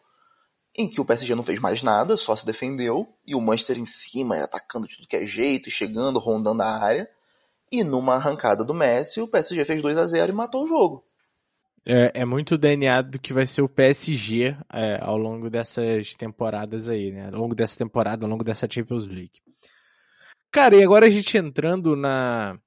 em 0.77 0.89
que 0.89 1.01
o 1.01 1.05
PSG 1.05 1.35
não 1.35 1.43
fez 1.43 1.59
mais 1.59 1.83
nada, 1.83 2.17
só 2.17 2.37
se 2.37 2.47
defendeu, 2.47 3.09
e 3.27 3.35
o 3.35 3.41
Manchester 3.41 3.79
em 3.79 3.87
cima, 3.87 4.37
atacando 4.45 4.87
de 4.87 4.95
tudo 4.95 5.09
que 5.09 5.17
é 5.17 5.27
jeito, 5.27 5.71
chegando, 5.71 6.21
rondando 6.21 6.63
a 6.63 6.79
área. 6.79 7.11
E 7.71 7.85
numa 7.85 8.15
arrancada 8.15 8.65
do 8.65 8.75
Messi, 8.75 9.21
o 9.21 9.29
PSG 9.29 9.65
fez 9.65 9.83
2 9.83 9.99
a 9.99 10.07
0 10.07 10.33
e 10.33 10.35
matou 10.35 10.65
o 10.65 10.67
jogo. 10.67 11.05
É, 11.87 12.21
é 12.21 12.25
muito 12.25 12.59
DNA 12.59 13.03
do 13.03 13.19
que 13.19 13.33
vai 13.33 13.47
ser 13.47 13.63
o 13.63 13.69
PSG 13.69 14.57
é, 14.73 14.99
ao 15.01 15.17
longo 15.17 15.49
dessas 15.49 16.15
temporadas 16.15 16.89
aí, 16.89 17.11
né? 17.11 17.27
Ao 17.27 17.41
longo 17.41 17.55
dessa 17.55 17.79
temporada, 17.79 18.25
ao 18.27 18.31
longo 18.31 18.45
dessa 18.45 18.69
Champions 18.71 19.07
League. 19.07 19.41
Cara, 20.51 20.77
e 20.77 20.83
agora 20.83 21.07
a 21.07 21.11
gente 21.11 21.37
entrando 21.37 21.95
na 21.95 22.59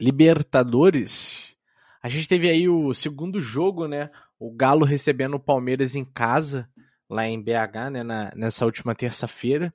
Libertadores, 0.00 1.56
a 2.02 2.08
gente 2.08 2.28
teve 2.28 2.48
aí 2.48 2.68
o 2.68 2.92
segundo 2.92 3.40
jogo, 3.40 3.88
né? 3.88 4.10
O 4.38 4.50
Galo 4.50 4.84
recebendo 4.84 5.34
o 5.34 5.40
Palmeiras 5.40 5.94
em 5.94 6.04
casa 6.04 6.68
lá 7.08 7.26
em 7.26 7.40
BH, 7.40 7.90
né, 7.90 8.02
na, 8.02 8.32
nessa 8.34 8.64
última 8.64 8.94
terça-feira. 8.94 9.72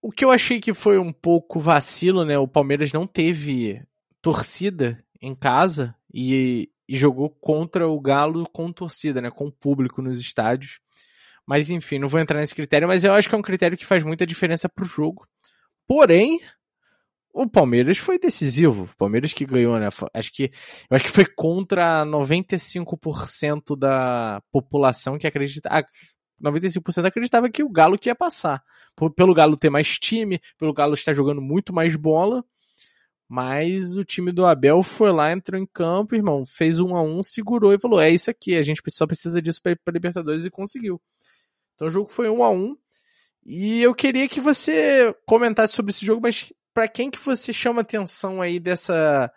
O 0.00 0.10
que 0.10 0.24
eu 0.24 0.30
achei 0.30 0.60
que 0.60 0.72
foi 0.72 0.98
um 0.98 1.12
pouco 1.12 1.58
vacilo, 1.58 2.24
né? 2.24 2.38
O 2.38 2.46
Palmeiras 2.46 2.92
não 2.92 3.06
teve 3.06 3.82
torcida 4.22 5.02
em 5.20 5.34
casa 5.34 5.94
e, 6.12 6.70
e 6.88 6.96
jogou 6.96 7.30
contra 7.30 7.88
o 7.88 8.00
Galo 8.00 8.48
com 8.50 8.72
torcida, 8.72 9.20
né? 9.20 9.30
Com 9.30 9.50
público 9.50 10.00
nos 10.00 10.20
estádios. 10.20 10.78
Mas 11.46 11.70
enfim, 11.70 11.98
não 11.98 12.08
vou 12.08 12.20
entrar 12.20 12.40
nesse 12.40 12.54
critério, 12.54 12.86
mas 12.86 13.04
eu 13.04 13.12
acho 13.12 13.28
que 13.28 13.34
é 13.34 13.38
um 13.38 13.42
critério 13.42 13.76
que 13.76 13.86
faz 13.86 14.04
muita 14.04 14.26
diferença 14.26 14.68
pro 14.68 14.84
jogo. 14.84 15.26
Porém, 15.86 16.40
o 17.32 17.48
Palmeiras 17.48 17.98
foi 17.98 18.18
decisivo. 18.18 18.84
O 18.84 18.96
Palmeiras 18.96 19.32
que 19.32 19.46
ganhou, 19.46 19.78
né? 19.78 19.88
Acho 20.12 20.32
que, 20.32 20.50
eu 20.90 20.96
acho 20.96 21.04
que 21.04 21.10
foi 21.10 21.24
contra 21.24 22.04
95% 22.04 23.76
da 23.78 24.42
população 24.52 25.18
que 25.18 25.26
acredita, 25.26 25.70
95% 26.42 27.06
acreditava 27.06 27.50
que 27.50 27.62
o 27.62 27.68
Galo 27.68 27.98
que 27.98 28.08
ia 28.08 28.14
passar. 28.14 28.62
Pelo 29.16 29.34
Galo 29.34 29.56
ter 29.56 29.70
mais 29.70 29.98
time, 29.98 30.40
pelo 30.58 30.72
Galo 30.72 30.94
estar 30.94 31.12
jogando 31.12 31.40
muito 31.40 31.72
mais 31.72 31.96
bola. 31.96 32.44
Mas 33.28 33.96
o 33.96 34.04
time 34.04 34.32
do 34.32 34.46
Abel 34.46 34.82
foi 34.82 35.12
lá, 35.12 35.30
entrou 35.30 35.60
em 35.60 35.66
campo, 35.66 36.14
irmão, 36.14 36.46
fez 36.46 36.80
um 36.80 36.96
a 36.96 37.02
um, 37.02 37.22
segurou 37.22 37.74
e 37.74 37.78
falou: 37.78 38.00
é 38.00 38.10
isso 38.10 38.30
aqui, 38.30 38.56
a 38.56 38.62
gente 38.62 38.80
só 38.88 39.06
precisa 39.06 39.42
disso 39.42 39.60
para 39.62 39.76
Libertadores 39.92 40.46
e 40.46 40.50
conseguiu. 40.50 41.00
Então 41.74 41.88
o 41.88 41.90
jogo 41.90 42.08
foi 42.08 42.30
um 42.30 42.42
a 42.42 42.50
um. 42.50 42.74
E 43.44 43.82
eu 43.82 43.94
queria 43.94 44.28
que 44.28 44.40
você 44.40 45.14
comentasse 45.26 45.74
sobre 45.74 45.90
esse 45.90 46.04
jogo, 46.04 46.22
mas 46.22 46.52
para 46.72 46.88
quem 46.88 47.10
que 47.10 47.18
você 47.18 47.52
chama 47.52 47.82
atenção 47.82 48.40
aí 48.40 48.58
dessa 48.58 49.30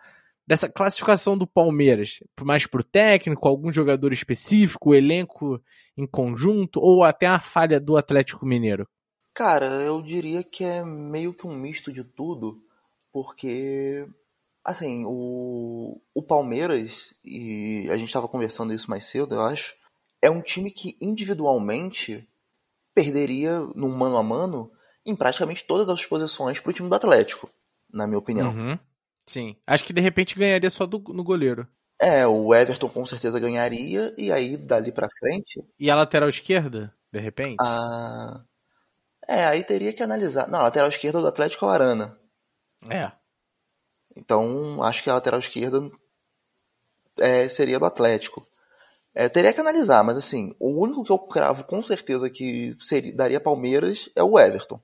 dessa 0.46 0.68
classificação 0.68 1.36
do 1.36 1.46
Palmeiras? 1.46 2.18
Mais 2.40 2.66
pro 2.66 2.84
técnico, 2.84 3.48
algum 3.48 3.72
jogador 3.72 4.12
específico, 4.12 4.90
o 4.90 4.94
elenco 4.94 5.60
em 5.96 6.06
conjunto, 6.06 6.80
ou 6.80 7.04
até 7.04 7.26
a 7.26 7.40
falha 7.40 7.80
do 7.80 7.96
Atlético 7.96 8.46
Mineiro? 8.46 8.88
Cara, 9.34 9.66
eu 9.82 10.02
diria 10.02 10.42
que 10.42 10.64
é 10.64 10.84
meio 10.84 11.32
que 11.32 11.46
um 11.46 11.54
misto 11.54 11.92
de 11.92 12.04
tudo, 12.04 12.56
porque 13.12 14.06
assim, 14.64 15.04
o, 15.06 16.00
o 16.14 16.22
Palmeiras, 16.22 17.12
e 17.24 17.88
a 17.90 17.96
gente 17.96 18.08
estava 18.08 18.28
conversando 18.28 18.72
isso 18.72 18.88
mais 18.88 19.04
cedo, 19.04 19.34
eu 19.34 19.40
acho, 19.40 19.74
é 20.20 20.30
um 20.30 20.40
time 20.40 20.70
que 20.70 20.96
individualmente 21.00 22.26
perderia 22.94 23.58
num 23.74 23.88
mano 23.88 24.16
a 24.16 24.22
mano 24.22 24.70
em 25.04 25.16
praticamente 25.16 25.64
todas 25.64 25.88
as 25.88 26.06
posições 26.06 26.60
para 26.60 26.70
o 26.70 26.72
time 26.72 26.88
do 26.88 26.94
Atlético, 26.94 27.50
na 27.92 28.06
minha 28.06 28.18
opinião. 28.18 28.50
Uhum. 28.50 28.78
Sim. 29.26 29.56
Acho 29.66 29.84
que 29.84 29.92
de 29.92 30.00
repente 30.00 30.38
ganharia 30.38 30.70
só 30.70 30.86
do, 30.86 30.98
no 30.98 31.22
goleiro. 31.24 31.66
É, 32.00 32.26
o 32.26 32.52
Everton 32.54 32.88
com 32.88 33.06
certeza 33.06 33.38
ganharia, 33.38 34.12
e 34.18 34.32
aí 34.32 34.56
dali 34.56 34.90
pra 34.90 35.08
frente. 35.20 35.62
E 35.78 35.88
a 35.88 35.94
lateral 35.94 36.28
esquerda, 36.28 36.92
de 37.12 37.20
repente? 37.20 37.56
Ah. 37.60 38.40
É, 39.28 39.44
aí 39.44 39.62
teria 39.62 39.92
que 39.92 40.02
analisar. 40.02 40.48
Não, 40.48 40.58
a 40.58 40.64
lateral 40.64 40.88
esquerda 40.88 41.20
do 41.20 41.28
Atlético 41.28 41.64
é 41.64 41.68
o 41.68 41.70
Arana. 41.70 42.16
É. 42.90 43.12
Então, 44.16 44.82
acho 44.82 45.02
que 45.02 45.08
a 45.08 45.14
lateral 45.14 45.38
esquerda 45.38 45.88
é, 47.18 47.48
seria 47.48 47.78
do 47.78 47.84
Atlético. 47.84 48.46
É, 49.14 49.28
teria 49.28 49.52
que 49.52 49.60
analisar, 49.60 50.02
mas 50.02 50.16
assim, 50.16 50.54
o 50.58 50.82
único 50.82 51.04
que 51.04 51.12
eu 51.12 51.18
cravo 51.18 51.64
com 51.64 51.82
certeza 51.82 52.30
que 52.30 52.76
seria, 52.80 53.14
daria 53.14 53.40
Palmeiras 53.40 54.10
é 54.16 54.22
o 54.22 54.38
Everton. 54.38 54.80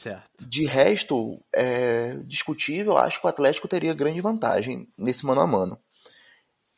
Certo. 0.00 0.30
De 0.40 0.64
resto, 0.64 1.38
é 1.52 2.14
discutível, 2.24 2.96
acho 2.96 3.20
que 3.20 3.26
o 3.26 3.28
Atlético 3.28 3.68
teria 3.68 3.92
grande 3.92 4.18
vantagem 4.18 4.88
nesse 4.96 5.26
mano 5.26 5.42
a 5.42 5.46
mano. 5.46 5.78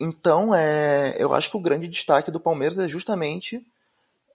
Então, 0.00 0.52
é, 0.52 1.14
eu 1.16 1.32
acho 1.32 1.48
que 1.48 1.56
o 1.56 1.60
grande 1.60 1.86
destaque 1.86 2.32
do 2.32 2.40
Palmeiras 2.40 2.80
é 2.80 2.88
justamente 2.88 3.64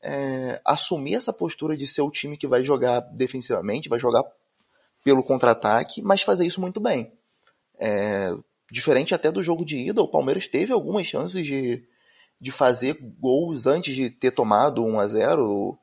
é, 0.02 0.62
assumir 0.64 1.16
essa 1.16 1.34
postura 1.34 1.76
de 1.76 1.86
ser 1.86 2.02
o 2.02 2.10
time 2.10 2.38
que 2.38 2.48
vai 2.48 2.64
jogar 2.64 3.02
defensivamente, 3.02 3.90
vai 3.90 4.00
jogar 4.00 4.24
pelo 5.04 5.22
contra-ataque, 5.22 6.02
mas 6.02 6.22
fazer 6.22 6.46
isso 6.46 6.62
muito 6.62 6.80
bem. 6.80 7.12
É, 7.78 8.34
diferente 8.72 9.14
até 9.14 9.30
do 9.30 9.44
jogo 9.44 9.66
de 9.66 9.90
ida, 9.90 10.02
o 10.02 10.08
Palmeiras 10.08 10.48
teve 10.48 10.72
algumas 10.72 11.06
chances 11.06 11.46
de, 11.46 11.84
de 12.40 12.52
fazer 12.52 12.98
gols 13.20 13.68
antes 13.68 13.94
de 13.94 14.10
ter 14.10 14.32
tomado 14.32 14.82
1 14.82 14.98
a 14.98 15.08
0 15.10 15.78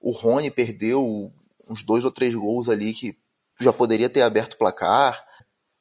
O 0.00 0.10
Rony 0.10 0.50
perdeu 0.50 1.32
uns 1.70 1.84
dois 1.84 2.04
ou 2.04 2.10
três 2.10 2.34
gols 2.34 2.68
ali 2.68 2.92
que 2.92 3.16
já 3.60 3.72
poderia 3.72 4.10
ter 4.10 4.22
aberto 4.22 4.54
o 4.54 4.58
placar. 4.58 5.24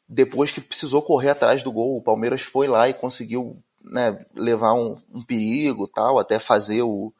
Depois 0.07 0.51
que 0.51 0.61
precisou 0.61 1.01
correr 1.01 1.29
atrás 1.29 1.63
do 1.63 1.71
gol, 1.71 1.97
o 1.97 2.01
Palmeiras 2.01 2.43
foi 2.43 2.67
lá 2.67 2.87
e 2.87 2.93
conseguiu 2.93 3.57
né, 3.81 4.23
levar 4.35 4.73
um, 4.73 5.01
um 5.11 5.23
perigo 5.23 5.87
tal, 5.87 6.19
até 6.19 6.39
fazer 6.39 6.83
o, 6.83 7.13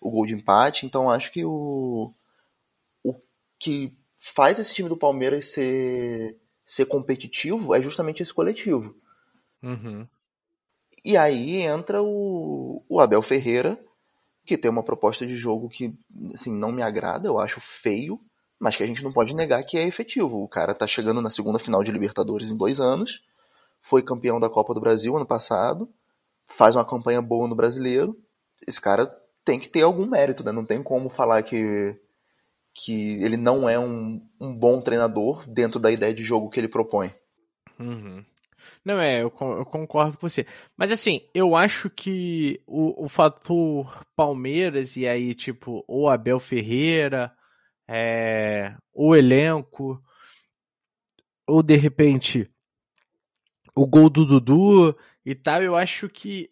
o 0.00 0.10
gol 0.10 0.26
de 0.26 0.34
empate. 0.34 0.86
Então 0.86 1.10
acho 1.10 1.32
que 1.32 1.44
o, 1.44 2.12
o 3.02 3.14
que 3.58 3.92
faz 4.18 4.58
esse 4.58 4.74
time 4.74 4.88
do 4.88 4.96
Palmeiras 4.96 5.46
ser, 5.46 6.38
ser 6.64 6.86
competitivo 6.86 7.74
é 7.74 7.82
justamente 7.82 8.22
esse 8.22 8.32
coletivo. 8.32 8.94
Uhum. 9.62 10.06
E 11.04 11.16
aí 11.16 11.56
entra 11.56 12.02
o, 12.02 12.84
o 12.88 13.00
Abel 13.00 13.22
Ferreira, 13.22 13.78
que 14.44 14.58
tem 14.58 14.70
uma 14.70 14.82
proposta 14.82 15.26
de 15.26 15.36
jogo 15.36 15.68
que 15.68 15.94
assim, 16.34 16.52
não 16.52 16.72
me 16.72 16.82
agrada, 16.82 17.28
eu 17.28 17.38
acho 17.38 17.60
feio, 17.60 18.20
mas 18.58 18.76
que 18.76 18.82
a 18.82 18.86
gente 18.86 19.02
não 19.02 19.12
pode 19.12 19.34
negar 19.34 19.62
que 19.64 19.78
é 19.78 19.86
efetivo. 19.86 20.42
O 20.42 20.48
cara 20.48 20.74
tá 20.74 20.86
chegando 20.86 21.20
na 21.20 21.30
segunda 21.30 21.58
final 21.58 21.82
de 21.82 21.92
Libertadores 21.92 22.50
em 22.50 22.56
dois 22.56 22.80
anos, 22.80 23.22
foi 23.80 24.02
campeão 24.02 24.38
da 24.38 24.48
Copa 24.48 24.74
do 24.74 24.80
Brasil 24.80 25.16
ano 25.16 25.26
passado, 25.26 25.88
faz 26.46 26.76
uma 26.76 26.84
campanha 26.84 27.20
boa 27.20 27.48
no 27.48 27.54
brasileiro. 27.54 28.16
Esse 28.66 28.80
cara 28.80 29.10
tem 29.44 29.58
que 29.58 29.68
ter 29.68 29.82
algum 29.82 30.06
mérito, 30.06 30.44
né? 30.44 30.52
Não 30.52 30.64
tem 30.64 30.82
como 30.82 31.08
falar 31.08 31.42
que, 31.42 31.96
que 32.74 33.22
ele 33.22 33.36
não 33.36 33.68
é 33.68 33.78
um, 33.78 34.20
um 34.40 34.54
bom 34.54 34.80
treinador 34.80 35.44
dentro 35.48 35.80
da 35.80 35.90
ideia 35.90 36.14
de 36.14 36.22
jogo 36.22 36.48
que 36.48 36.60
ele 36.60 36.68
propõe. 36.68 37.12
Uhum. 37.78 38.24
Não, 38.84 39.00
é, 39.00 39.22
eu, 39.22 39.30
concordo 39.30 40.18
com 40.18 40.28
você. 40.28 40.46
Mas 40.76 40.90
assim, 40.90 41.20
eu 41.34 41.54
acho 41.54 41.88
que 41.90 42.60
o, 42.66 43.04
o 43.04 43.08
fator 43.08 44.04
Palmeiras 44.16 44.96
e 44.96 45.06
aí, 45.06 45.34
tipo, 45.34 45.84
o 45.86 46.08
Abel 46.08 46.38
Ferreira, 46.38 47.32
é, 47.88 48.74
o 48.92 49.14
elenco, 49.14 50.02
ou 51.46 51.62
de 51.62 51.76
repente 51.76 52.50
o 53.74 53.86
gol 53.86 54.10
do 54.10 54.24
Dudu 54.24 54.96
e 55.24 55.34
tal, 55.34 55.62
eu 55.62 55.76
acho 55.76 56.08
que 56.08 56.50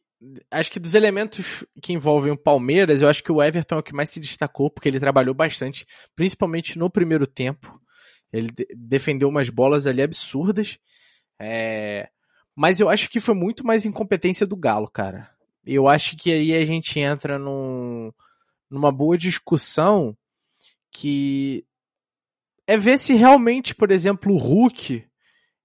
acho 0.51 0.71
que 0.71 0.79
dos 0.79 0.95
elementos 0.95 1.65
que 1.83 1.93
envolvem 1.93 2.33
o 2.33 2.37
Palmeiras, 2.37 3.01
eu 3.01 3.09
acho 3.09 3.23
que 3.23 3.33
o 3.33 3.43
Everton 3.43 3.77
é 3.77 3.79
o 3.79 3.83
que 3.83 3.95
mais 3.95 4.11
se 4.11 4.21
destacou, 4.21 4.71
porque 4.71 4.89
ele 4.89 5.01
trabalhou 5.01 5.35
bastante, 5.35 5.87
principalmente 6.15 6.79
no 6.79 6.91
primeiro 6.91 7.27
tempo. 7.27 7.81
Ele 8.33 8.49
defendeu 8.77 9.29
umas 9.29 9.49
bolas 9.49 9.87
ali 9.87 10.03
absurdas. 10.03 10.79
É... 11.41 12.09
Mas 12.55 12.79
eu 12.79 12.89
acho 12.89 13.09
que 13.09 13.21
foi 13.21 13.35
muito 13.35 13.67
mais 13.67 13.87
incompetência 13.87 14.47
do 14.47 14.57
Galo, 14.57 14.89
cara. 14.89 15.31
Eu 15.65 15.89
acho 15.89 16.17
que 16.17 16.33
aí 16.33 16.55
a 16.55 16.65
gente 16.65 17.01
entra 17.01 17.39
num, 17.39 18.13
numa 18.71 18.93
boa 18.93 19.17
discussão 19.17 20.17
que 20.91 21.65
é 22.67 22.77
ver 22.77 22.99
se 22.99 23.15
realmente, 23.15 23.75
por 23.75 23.91
exemplo, 23.91 24.33
o 24.33 24.37
Hulk, 24.37 25.05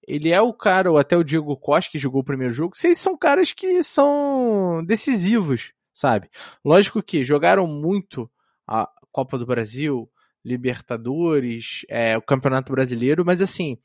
ele 0.08 0.32
é 0.32 0.42
o 0.42 0.54
cara, 0.54 0.92
ou 0.92 0.98
até 0.98 1.18
o 1.18 1.24
Diego 1.24 1.56
Costa, 1.58 1.92
que 1.92 1.98
jogou 1.98 2.22
o 2.22 2.26
primeiro 2.26 2.54
jogo, 2.54 2.74
eles 2.84 3.00
são 3.00 3.18
caras 3.18 3.52
que 3.52 3.82
são 3.84 4.84
decisivos, 4.86 5.74
sabe? 5.94 6.30
Lógico 6.64 7.02
que 7.02 7.24
jogaram 7.24 7.68
muito 7.68 8.30
a 8.68 8.90
Copa 9.12 9.38
do 9.38 9.46
Brasil, 9.46 10.10
Libertadores, 10.44 11.86
é, 11.90 12.18
o 12.18 12.22
Campeonato 12.22 12.72
Brasileiro, 12.72 13.26
mas 13.26 13.42
assim, 13.42 13.78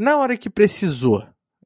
na 0.00 0.16
hora 0.16 0.34
que 0.34 0.48
precisou, 0.48 1.22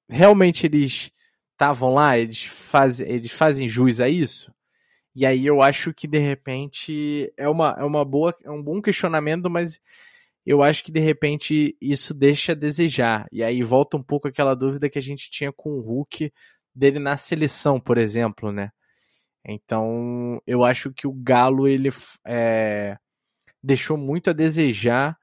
realmente 0.09 0.67
eles 0.67 1.13
estavam 1.53 1.95
lá, 1.95 2.19
eles, 2.19 2.43
faz, 2.43 2.99
eles 2.99 3.31
fazem 3.31 3.69
jus 3.69 4.01
a 4.01 4.09
isso? 4.09 4.53
E 5.15 5.25
aí 5.25 5.47
eu 5.47 5.63
acho 5.63 5.95
que 5.95 6.09
de 6.09 6.19
repente 6.19 7.33
é 7.37 7.49
uma, 7.49 7.77
é 7.79 7.85
uma 7.85 8.05
boa, 8.05 8.37
é 8.43 8.51
um 8.51 8.61
bom 8.61 8.83
questionamento, 8.83 9.49
mas 9.49 9.79
eu 10.45 10.65
acho 10.65 10.83
que 10.83 10.91
de 10.91 10.99
repente 10.99 11.77
isso 11.81 12.13
deixa 12.13 12.51
a 12.51 12.57
desejar. 12.57 13.29
E 13.31 13.41
aí 13.45 13.63
volta 13.63 13.97
um 13.97 14.03
pouco 14.03 14.27
aquela 14.27 14.57
dúvida 14.57 14.91
que 14.91 14.99
a 14.99 15.03
gente 15.03 15.31
tinha 15.31 15.53
com 15.53 15.71
o 15.71 15.81
Hulk 15.81 16.33
dele 16.75 16.99
na 16.99 17.17
seleção, 17.17 17.79
por 17.79 17.97
exemplo, 17.97 18.51
né? 18.51 18.71
Então 19.47 20.43
eu 20.45 20.65
acho 20.65 20.93
que 20.93 21.07
o 21.07 21.13
Galo 21.13 21.69
ele 21.69 21.91
é, 22.27 22.97
deixou 23.63 23.97
muito 23.97 24.31
a 24.31 24.33
desejar 24.33 25.17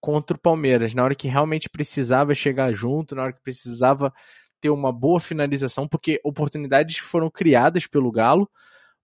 contra 0.00 0.36
o 0.36 0.40
Palmeiras, 0.40 0.94
na 0.94 1.02
hora 1.02 1.14
que 1.14 1.28
realmente 1.28 1.68
precisava 1.68 2.34
chegar 2.34 2.72
junto, 2.72 3.14
na 3.14 3.24
hora 3.24 3.32
que 3.32 3.42
precisava 3.42 4.12
ter 4.60 4.70
uma 4.70 4.92
boa 4.92 5.20
finalização, 5.20 5.86
porque 5.86 6.20
oportunidades 6.24 6.98
foram 6.98 7.30
criadas 7.30 7.86
pelo 7.86 8.10
Galo, 8.10 8.48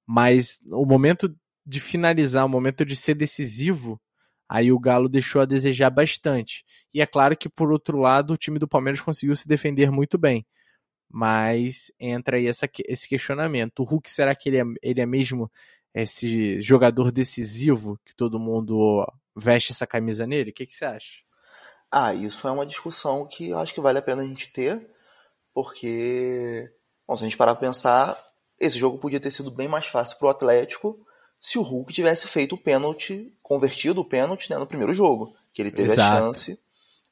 mas 0.07 0.61
o 0.67 0.85
momento 0.85 1.35
de 1.67 1.81
finalizar, 1.81 2.45
o 2.45 2.49
momento 2.49 2.85
de 2.85 2.95
ser 2.97 3.15
decisivo, 3.15 4.01
aí 4.49 4.71
o 4.73 4.79
Galo 4.79 5.09
deixou 5.09 5.43
a 5.43 5.47
desejar 5.47 5.91
bastante. 5.91 6.65
E 6.93 7.01
é 7.01 7.07
claro 7.07 7.37
que, 7.37 7.49
por 7.49 7.73
outro 7.73 7.99
lado, 7.99 8.33
o 8.33 8.37
time 8.37 8.59
do 8.59 8.69
Palmeiras 8.69 9.01
conseguiu 9.01 9.35
se 9.35 9.49
defender 9.49 9.91
muito 9.91 10.19
bem. 10.19 10.47
Mas 11.11 11.93
entra 11.99 12.37
aí 12.37 12.47
essa, 12.49 12.69
esse 12.89 13.09
questionamento. 13.09 13.81
O 13.81 13.85
Hulk, 13.85 14.11
será 14.11 14.35
que 14.35 14.49
ele 14.49 14.59
é, 14.59 14.65
ele 14.83 15.01
é 15.01 15.07
mesmo 15.07 15.51
esse 15.95 16.61
jogador 16.61 17.13
decisivo 17.13 17.99
que 18.05 18.15
todo 18.17 18.39
mundo 18.39 19.07
veste 19.35 19.73
essa 19.73 19.87
camisa 19.87 20.27
nele? 20.27 20.51
O 20.51 20.53
que, 20.53 20.67
que 20.67 20.75
você 20.75 20.85
acha? 20.85 21.23
Ah, 21.91 22.13
isso 22.13 22.47
é 22.47 22.51
uma 22.51 22.67
discussão 22.67 23.27
que 23.27 23.51
eu 23.51 23.59
acho 23.59 23.73
que 23.73 23.81
vale 23.81 23.99
a 23.99 24.03
pena 24.03 24.23
a 24.23 24.27
gente 24.27 24.53
ter, 24.53 24.85
porque, 25.55 26.69
bom, 27.07 27.17
se 27.17 27.23
a 27.23 27.27
gente 27.27 27.37
parar 27.37 27.55
pra 27.55 27.69
pensar, 27.69 28.21
esse 28.59 28.79
jogo 28.79 28.99
podia 28.99 29.21
ter 29.21 29.31
sido 29.31 29.51
bem 29.51 29.69
mais 29.69 29.87
fácil 29.87 30.19
pro 30.19 30.29
Atlético 30.29 30.97
se 31.41 31.59
o 31.59 31.63
Hulk 31.63 31.93
tivesse 31.93 32.27
feito 32.27 32.55
o 32.55 32.59
pênalti, 32.59 33.31
convertido 33.43 34.01
o 34.01 34.05
pênalti 34.05 34.51
né, 34.51 34.57
no 34.57 34.67
primeiro 34.67 34.95
jogo, 34.95 35.37
que 35.53 35.61
ele 35.61 35.71
teve 35.71 35.93
Exato. 35.93 36.17
a 36.17 36.21
chance 36.21 36.59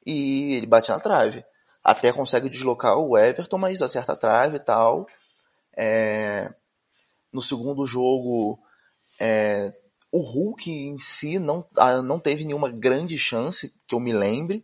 e 0.05 0.55
ele 0.55 0.65
bate 0.65 0.89
na 0.89 0.99
trave. 0.99 1.43
Até 1.83 2.11
consegue 2.11 2.49
deslocar 2.49 2.97
o 2.97 3.15
Everton, 3.15 3.59
mas 3.59 3.81
acerta 3.81 4.13
a 4.13 4.17
trave 4.17 4.57
e 4.57 4.59
tal. 4.59 5.05
É... 5.77 6.51
No 7.31 7.43
segundo 7.43 7.85
jogo, 7.85 8.59
é... 9.19 9.71
o 10.13 10.19
Hulk 10.19 10.69
em 10.69 10.99
si 10.99 11.39
não, 11.39 11.65
ah, 11.75 11.99
não 11.99 12.19
teve 12.19 12.45
nenhuma 12.45 12.69
grande 12.69 13.17
chance, 13.17 13.73
que 13.87 13.95
eu 13.95 13.99
me 13.99 14.13
lembre. 14.13 14.63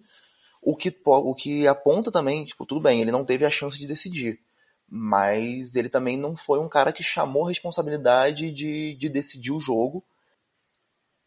O 0.61 0.75
que, 0.75 0.95
o 1.03 1.33
que 1.33 1.67
aponta 1.67 2.11
também, 2.11 2.45
tipo, 2.45 2.67
tudo 2.67 2.79
bem, 2.79 3.01
ele 3.01 3.11
não 3.11 3.25
teve 3.25 3.43
a 3.43 3.49
chance 3.49 3.79
de 3.79 3.87
decidir. 3.87 4.39
Mas 4.87 5.75
ele 5.75 5.89
também 5.89 6.19
não 6.19 6.35
foi 6.35 6.59
um 6.59 6.69
cara 6.69 6.93
que 6.93 7.01
chamou 7.01 7.45
a 7.45 7.49
responsabilidade 7.49 8.51
de, 8.51 8.93
de 8.93 9.09
decidir 9.09 9.51
o 9.51 9.59
jogo. 9.59 10.03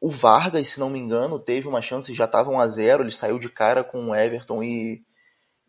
O 0.01 0.09
Vargas, 0.09 0.69
se 0.69 0.79
não 0.79 0.89
me 0.89 1.01
engano, 1.01 1.41
teve 1.41 1.67
uma 1.67 1.83
chance, 1.83 2.15
já 2.15 2.27
estava 2.27 2.49
1 2.49 2.61
a 2.61 2.69
0 2.69 3.03
ele 3.03 3.11
saiu 3.11 3.41
de 3.41 3.49
cara 3.49 3.83
com 3.83 4.11
o 4.11 4.15
Everton 4.15 4.63
e, 4.63 5.03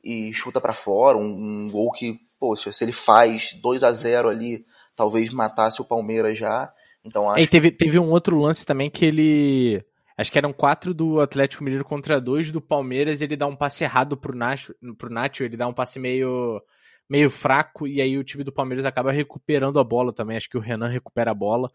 e 0.03 0.31
chuta 0.31 0.61
para 0.61 0.73
fora, 0.73 1.17
um, 1.17 1.23
um, 1.23 1.71
gol 1.71 1.91
que, 1.91 2.19
poxa, 2.39 2.71
se 2.71 2.83
ele 2.83 2.93
faz 2.93 3.53
2 3.53 3.83
a 3.83 3.91
0 3.91 4.29
ali, 4.29 4.63
talvez 4.95 5.31
matasse 5.31 5.81
o 5.81 5.85
Palmeiras 5.85 6.37
já. 6.37 6.71
Então 7.03 7.29
acho... 7.29 7.43
E 7.43 7.47
teve, 7.47 7.71
teve 7.71 7.99
um 7.99 8.09
outro 8.09 8.39
lance 8.39 8.65
também 8.65 8.89
que 8.89 9.05
ele 9.05 9.85
Acho 10.17 10.31
que 10.31 10.37
eram 10.37 10.53
quatro 10.53 10.93
do 10.93 11.19
Atlético 11.19 11.63
Mineiro 11.63 11.83
contra 11.83 12.21
dois 12.21 12.51
do 12.51 12.61
Palmeiras. 12.61 13.21
Ele 13.21 13.35
dá 13.35 13.47
um 13.47 13.55
passe 13.55 13.83
errado 13.83 14.15
pro 14.15 14.37
Nacho, 14.37 14.75
pro 14.97 15.11
Nacho 15.11 15.43
ele 15.43 15.57
dá 15.57 15.67
um 15.67 15.73
passe 15.73 15.99
meio, 15.99 16.61
meio 17.09 17.29
fraco. 17.29 17.87
E 17.87 17.99
aí 17.99 18.17
o 18.17 18.23
time 18.23 18.43
do 18.43 18.53
Palmeiras 18.53 18.85
acaba 18.85 19.11
recuperando 19.11 19.79
a 19.79 19.83
bola 19.83 20.13
também. 20.13 20.37
Acho 20.37 20.49
que 20.49 20.57
o 20.57 20.61
Renan 20.61 20.87
recupera 20.87 21.31
a 21.31 21.35
bola. 21.35 21.71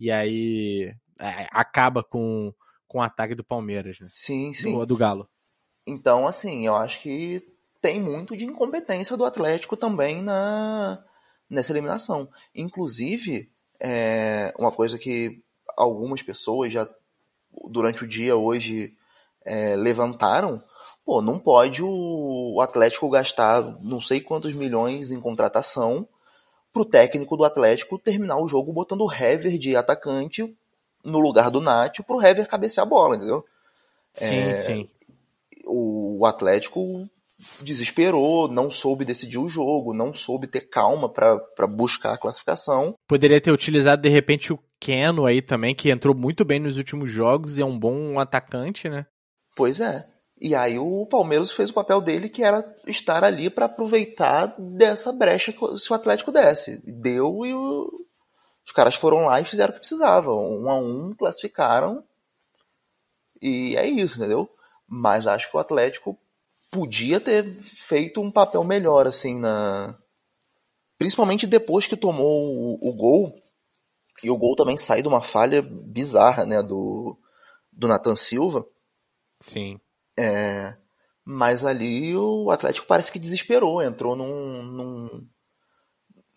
E 0.00 0.10
aí 0.10 0.92
é, 1.20 1.46
acaba 1.52 2.02
com, 2.02 2.52
com 2.88 2.98
o 2.98 3.02
ataque 3.02 3.36
do 3.36 3.44
Palmeiras, 3.44 4.00
né? 4.00 4.08
Sim, 4.12 4.52
sim. 4.52 4.72
Do, 4.72 4.84
do 4.84 4.96
Galo. 4.96 5.26
Então, 5.86 6.26
assim, 6.26 6.66
eu 6.66 6.74
acho 6.74 7.00
que 7.00 7.40
tem 7.80 8.00
muito 8.00 8.36
de 8.36 8.44
incompetência 8.44 9.16
do 9.16 9.24
Atlético 9.24 9.76
também 9.76 10.20
na, 10.20 10.98
nessa 11.48 11.72
eliminação. 11.72 12.28
Inclusive, 12.52 13.48
é, 13.80 14.52
uma 14.58 14.72
coisa 14.72 14.98
que 14.98 15.38
algumas 15.76 16.22
pessoas 16.22 16.72
já 16.72 16.88
durante 17.68 18.04
o 18.04 18.08
dia 18.08 18.36
hoje 18.36 18.92
é, 19.44 19.76
levantaram, 19.76 20.62
pô, 21.04 21.22
não 21.22 21.38
pode 21.38 21.82
o, 21.82 22.54
o 22.54 22.60
Atlético 22.60 23.08
gastar 23.08 23.62
não 23.82 24.00
sei 24.00 24.20
quantos 24.20 24.52
milhões 24.52 25.10
em 25.10 25.20
contratação 25.20 26.06
pro 26.72 26.84
técnico 26.84 27.36
do 27.36 27.44
Atlético 27.44 27.98
terminar 27.98 28.38
o 28.38 28.48
jogo 28.48 28.72
botando 28.72 29.02
o 29.02 29.12
Hever 29.12 29.58
de 29.58 29.76
atacante 29.76 30.44
no 31.04 31.20
lugar 31.20 31.50
do 31.50 31.60
Nath 31.60 32.02
pro 32.06 32.20
Hever 32.20 32.48
cabecear 32.48 32.86
a 32.86 32.90
bola, 32.90 33.16
entendeu? 33.16 33.44
Sim, 34.12 34.40
é, 34.40 34.54
sim. 34.54 34.90
O, 35.64 36.18
o 36.20 36.26
Atlético 36.26 37.08
desesperou, 37.60 38.48
não 38.48 38.70
soube 38.70 39.04
decidir 39.04 39.38
o 39.38 39.48
jogo, 39.48 39.92
não 39.92 40.14
soube 40.14 40.46
ter 40.46 40.62
calma 40.62 41.08
para 41.08 41.66
buscar 41.66 42.14
a 42.14 42.18
classificação. 42.18 42.94
Poderia 43.06 43.40
ter 43.40 43.52
utilizado 43.52 44.02
de 44.02 44.08
repente 44.08 44.52
o 44.52 44.58
Keno 44.80 45.26
aí 45.26 45.42
também, 45.42 45.74
que 45.74 45.90
entrou 45.90 46.14
muito 46.14 46.44
bem 46.44 46.58
nos 46.58 46.76
últimos 46.76 47.10
jogos 47.10 47.58
e 47.58 47.62
é 47.62 47.64
um 47.64 47.78
bom 47.78 48.18
atacante, 48.18 48.88
né? 48.88 49.06
Pois 49.54 49.80
é. 49.80 50.06
E 50.38 50.54
aí 50.54 50.78
o 50.78 51.06
Palmeiras 51.06 51.50
fez 51.50 51.70
o 51.70 51.74
papel 51.74 52.00
dele, 52.00 52.28
que 52.28 52.42
era 52.42 52.64
estar 52.86 53.24
ali 53.24 53.48
para 53.48 53.66
aproveitar 53.66 54.54
dessa 54.58 55.10
brecha 55.12 55.54
se 55.78 55.90
o 55.90 55.94
Atlético 55.94 56.30
desse. 56.30 56.82
Deu 57.00 57.46
e 57.46 57.54
o... 57.54 57.90
os 58.66 58.72
caras 58.72 58.94
foram 58.94 59.24
lá 59.24 59.40
e 59.40 59.46
fizeram 59.46 59.70
o 59.70 59.72
que 59.74 59.80
precisavam. 59.80 60.60
Um 60.60 60.70
a 60.70 60.78
um, 60.78 61.14
classificaram. 61.14 62.04
E 63.40 63.76
é 63.76 63.86
isso, 63.86 64.18
entendeu? 64.18 64.48
Mas 64.86 65.26
acho 65.26 65.50
que 65.50 65.56
o 65.56 65.60
Atlético 65.60 66.18
podia 66.70 67.20
ter 67.20 67.60
feito 67.62 68.20
um 68.20 68.30
papel 68.30 68.62
melhor, 68.64 69.06
assim, 69.06 69.38
na. 69.38 69.96
Principalmente 70.98 71.46
depois 71.46 71.86
que 71.86 71.96
tomou 71.96 72.78
o, 72.80 72.90
o 72.90 72.92
gol. 72.94 73.34
E 74.22 74.30
o 74.30 74.36
gol 74.36 74.56
também 74.56 74.78
sai 74.78 75.02
de 75.02 75.08
uma 75.08 75.20
falha 75.20 75.60
bizarra, 75.60 76.46
né, 76.46 76.62
do, 76.62 77.16
do 77.70 77.86
Nathan 77.86 78.16
Silva. 78.16 78.66
Sim. 79.42 79.78
É, 80.18 80.74
mas 81.22 81.64
ali 81.64 82.16
o 82.16 82.50
Atlético 82.50 82.86
parece 82.86 83.12
que 83.12 83.18
desesperou, 83.18 83.82
entrou 83.82 84.16
num, 84.16 84.62
num, 84.62 85.28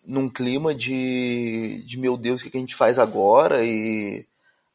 num 0.04 0.28
clima 0.28 0.74
de, 0.74 1.82
de 1.86 1.98
meu 1.98 2.16
Deus, 2.18 2.42
o 2.42 2.50
que 2.50 2.56
a 2.56 2.60
gente 2.60 2.74
faz 2.74 2.98
agora? 2.98 3.64
E 3.64 4.26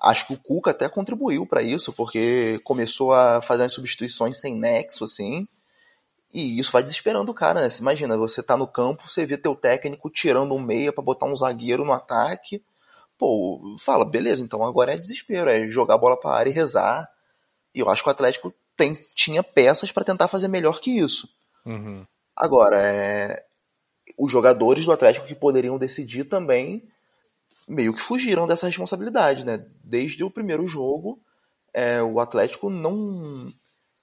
acho 0.05 0.27
que 0.27 0.33
o 0.33 0.37
Cuca 0.37 0.69
até 0.69 0.87
contribuiu 0.87 1.47
para 1.47 1.63
isso, 1.63 1.91
porque 1.91 2.59
começou 2.63 3.11
a 3.11 3.41
fazer 3.41 3.63
as 3.63 3.73
substituições 3.73 4.39
sem 4.39 4.55
nexo, 4.55 5.03
assim. 5.03 5.47
E 6.31 6.59
isso 6.59 6.71
vai 6.71 6.83
desesperando 6.83 7.31
o 7.31 7.35
cara, 7.35 7.61
né? 7.61 7.69
Você 7.69 7.81
imagina, 7.81 8.15
você 8.15 8.43
tá 8.43 8.55
no 8.55 8.67
campo, 8.67 9.09
você 9.09 9.25
vê 9.25 9.35
teu 9.35 9.55
técnico 9.55 10.09
tirando 10.09 10.53
um 10.53 10.61
meia 10.61 10.93
para 10.93 11.03
botar 11.03 11.25
um 11.25 11.35
zagueiro 11.35 11.83
no 11.83 11.91
ataque. 11.91 12.61
Pô, 13.17 13.75
fala, 13.79 14.05
beleza, 14.05 14.43
então 14.43 14.61
agora 14.63 14.93
é 14.93 14.97
desespero, 14.97 15.49
é 15.49 15.67
jogar 15.67 15.95
a 15.95 15.97
bola 15.97 16.19
pra 16.19 16.31
área 16.31 16.51
e 16.51 16.53
rezar. 16.53 17.09
E 17.73 17.79
eu 17.79 17.89
acho 17.89 18.03
que 18.03 18.09
o 18.09 18.11
Atlético 18.11 18.53
tem, 18.77 18.99
tinha 19.15 19.41
peças 19.41 19.91
para 19.91 20.03
tentar 20.03 20.27
fazer 20.27 20.47
melhor 20.47 20.79
que 20.79 20.91
isso. 20.91 21.27
Uhum. 21.65 22.05
Agora, 22.35 22.77
é, 22.79 23.43
os 24.17 24.31
jogadores 24.31 24.85
do 24.85 24.91
Atlético 24.91 25.25
que 25.25 25.33
poderiam 25.33 25.79
decidir 25.79 26.25
também 26.25 26.83
meio 27.67 27.93
que 27.93 28.01
fugiram 28.01 28.47
dessa 28.47 28.67
responsabilidade, 28.67 29.45
né? 29.45 29.65
Desde 29.83 30.23
o 30.23 30.31
primeiro 30.31 30.67
jogo, 30.67 31.19
é, 31.73 32.01
o 32.01 32.19
Atlético 32.19 32.69
não 32.69 33.47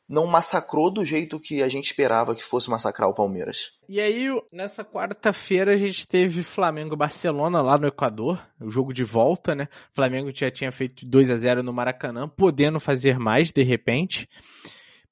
não 0.08 0.26
massacrou 0.26 0.92
do 0.92 1.02
jeito 1.04 1.40
que 1.40 1.62
a 1.62 1.68
gente 1.70 1.86
esperava 1.86 2.34
que 2.34 2.44
fosse 2.44 2.68
massacrar 2.68 3.08
o 3.08 3.14
Palmeiras. 3.14 3.70
E 3.88 3.98
aí, 3.98 4.28
nessa 4.52 4.84
quarta-feira, 4.84 5.72
a 5.72 5.76
gente 5.76 6.06
teve 6.06 6.42
Flamengo-Barcelona 6.42 7.62
lá 7.62 7.78
no 7.78 7.86
Equador, 7.86 8.38
o 8.60 8.68
jogo 8.68 8.92
de 8.92 9.04
volta, 9.04 9.54
né? 9.54 9.68
O 9.90 9.94
Flamengo 9.94 10.30
já 10.34 10.50
tinha 10.50 10.70
feito 10.70 11.06
2 11.06 11.30
a 11.30 11.36
0 11.38 11.62
no 11.62 11.72
Maracanã, 11.72 12.28
podendo 12.28 12.78
fazer 12.78 13.18
mais 13.18 13.52
de 13.52 13.62
repente, 13.62 14.28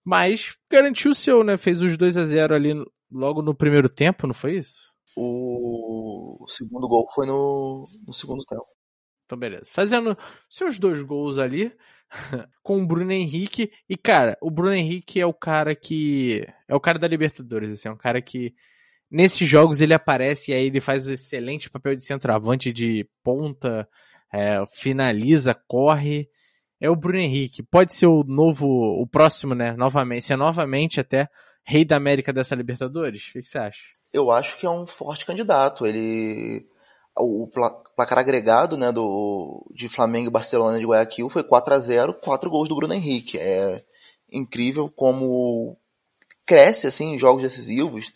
mas 0.05 0.55
garantiu 0.71 1.13
o 1.13 1.15
seu, 1.15 1.43
né? 1.43 1.57
Fez 1.57 1.81
os 1.81 1.97
2 1.97 2.19
a 2.19 2.25
0 2.25 2.55
ali 2.55 2.75
logo 3.11 3.41
no 3.41 3.55
primeiro 3.55 3.89
tempo, 3.89 4.27
não 4.27 4.35
foi 4.35 4.59
isso? 4.59 4.89
O 5.16 6.46
segundo 6.49 6.88
gol 6.88 7.07
foi 7.14 7.27
no, 7.27 7.87
no 8.07 8.12
segundo 8.12 8.44
tempo. 8.44 8.66
Então, 9.31 9.38
beleza. 9.38 9.66
Fazendo 9.70 10.16
seus 10.49 10.79
dois 10.79 11.03
gols 11.03 11.38
ali, 11.38 11.73
com 12.62 12.83
o 12.83 12.87
Bruno 12.87 13.12
Henrique. 13.12 13.70
E, 13.88 13.96
cara, 13.96 14.37
o 14.40 14.51
Bruno 14.51 14.75
Henrique 14.75 15.20
é 15.20 15.27
o 15.27 15.33
cara 15.33 15.75
que. 15.75 16.44
É 16.66 16.75
o 16.75 16.81
cara 16.81 16.99
da 16.99 17.07
Libertadores, 17.09 17.73
assim, 17.73 17.88
é 17.88 17.92
um 17.92 17.96
cara 17.96 18.20
que. 18.20 18.55
Nesses 19.11 19.49
jogos 19.49 19.81
ele 19.81 19.92
aparece 19.92 20.53
e 20.53 20.55
aí 20.55 20.66
ele 20.66 20.81
faz 20.81 21.07
um 21.07 21.12
excelente 21.12 21.68
papel 21.68 21.96
de 21.96 22.05
centroavante, 22.05 22.73
de 22.73 23.09
ponta, 23.25 23.88
é, 24.33 24.64
finaliza, 24.73 25.55
corre. 25.66 26.29
É 26.81 26.88
o 26.88 26.96
Bruno 26.96 27.18
Henrique. 27.18 27.62
Pode 27.62 27.94
ser 27.94 28.07
o 28.07 28.25
novo, 28.25 28.66
o 28.66 29.07
próximo, 29.07 29.55
né? 29.55 29.73
Novamente, 29.73 30.25
ser 30.25 30.37
novamente 30.37 31.01
até 31.01 31.29
rei 31.64 31.85
da 31.85 31.96
América 31.96 32.33
dessa 32.33 32.55
Libertadores? 32.55 33.29
O 33.29 33.33
que 33.33 33.42
você 33.42 33.59
acha? 33.59 34.00
Eu 34.12 34.31
acho 34.31 34.59
que 34.59 34.66
é 34.66 34.70
um 34.70 34.87
forte 34.87 35.25
candidato. 35.25 35.87
Ele 35.87 36.66
o 37.16 37.46
placar 37.96 38.18
agregado 38.18 38.77
né, 38.77 38.90
do, 38.90 39.66
de 39.75 39.88
Flamengo 39.88 40.29
e 40.29 40.33
Barcelona 40.33 40.79
de 40.79 40.87
Guayaquil 40.87 41.29
foi 41.29 41.42
4 41.42 41.75
a 41.75 41.79
0 41.79 42.14
quatro 42.14 42.49
gols 42.49 42.68
do 42.68 42.75
Bruno 42.75 42.94
Henrique. 42.94 43.38
É 43.38 43.83
incrível 44.33 44.88
como 44.88 45.77
cresce 46.46 46.87
assim 46.87 47.14
em 47.14 47.18
jogos 47.18 47.42
decisivos. 47.42 48.12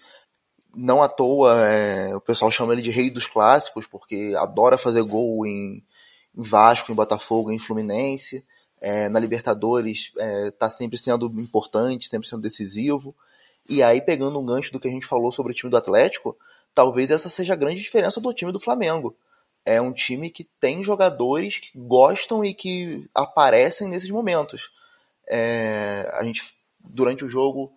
Não 0.74 1.02
à 1.02 1.08
toa 1.08 1.54
é, 1.66 2.16
o 2.16 2.20
pessoal 2.20 2.50
chama 2.50 2.72
ele 2.72 2.82
de 2.82 2.90
rei 2.90 3.10
dos 3.10 3.26
clássicos, 3.26 3.86
porque 3.86 4.34
adora 4.36 4.78
fazer 4.78 5.02
gol 5.02 5.46
em, 5.46 5.84
em 6.36 6.42
Vasco, 6.42 6.90
em 6.90 6.94
Botafogo, 6.94 7.52
em 7.52 7.58
Fluminense. 7.58 8.44
É, 8.80 9.08
na 9.08 9.20
Libertadores 9.20 10.12
está 10.46 10.66
é, 10.66 10.70
sempre 10.70 10.98
sendo 10.98 11.26
importante, 11.40 12.08
sempre 12.08 12.28
sendo 12.28 12.42
decisivo. 12.42 13.14
E 13.68 13.82
aí, 13.82 14.00
pegando 14.00 14.38
um 14.38 14.44
gancho 14.44 14.72
do 14.72 14.80
que 14.80 14.88
a 14.88 14.90
gente 14.90 15.06
falou 15.06 15.32
sobre 15.32 15.52
o 15.52 15.54
time 15.54 15.70
do 15.70 15.76
Atlético, 15.76 16.36
talvez 16.74 17.10
essa 17.10 17.28
seja 17.28 17.54
a 17.54 17.56
grande 17.56 17.80
diferença 17.80 18.20
do 18.20 18.32
time 18.32 18.52
do 18.52 18.60
Flamengo. 18.60 19.16
É 19.64 19.80
um 19.80 19.92
time 19.92 20.28
que 20.28 20.44
tem 20.60 20.84
jogadores 20.84 21.58
que 21.58 21.70
gostam 21.78 22.44
e 22.44 22.52
que 22.52 23.08
aparecem 23.14 23.88
nesses 23.88 24.10
momentos. 24.10 24.70
É, 25.26 26.10
a 26.12 26.22
gente, 26.22 26.54
durante 26.78 27.24
o 27.24 27.28
jogo, 27.28 27.72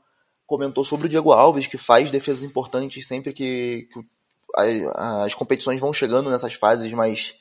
comentou 0.46 0.84
sobre 0.84 1.08
o 1.08 1.10
Diego 1.10 1.32
Alves, 1.32 1.68
que 1.68 1.78
faz 1.78 2.12
defesas 2.12 2.44
importantes 2.44 3.08
sempre 3.08 3.32
que, 3.32 3.88
que 3.94 4.06
as 4.96 5.34
competições 5.34 5.80
vão 5.80 5.94
chegando 5.94 6.30
nessas 6.30 6.54
fases 6.54 6.92
mais, 6.92 7.36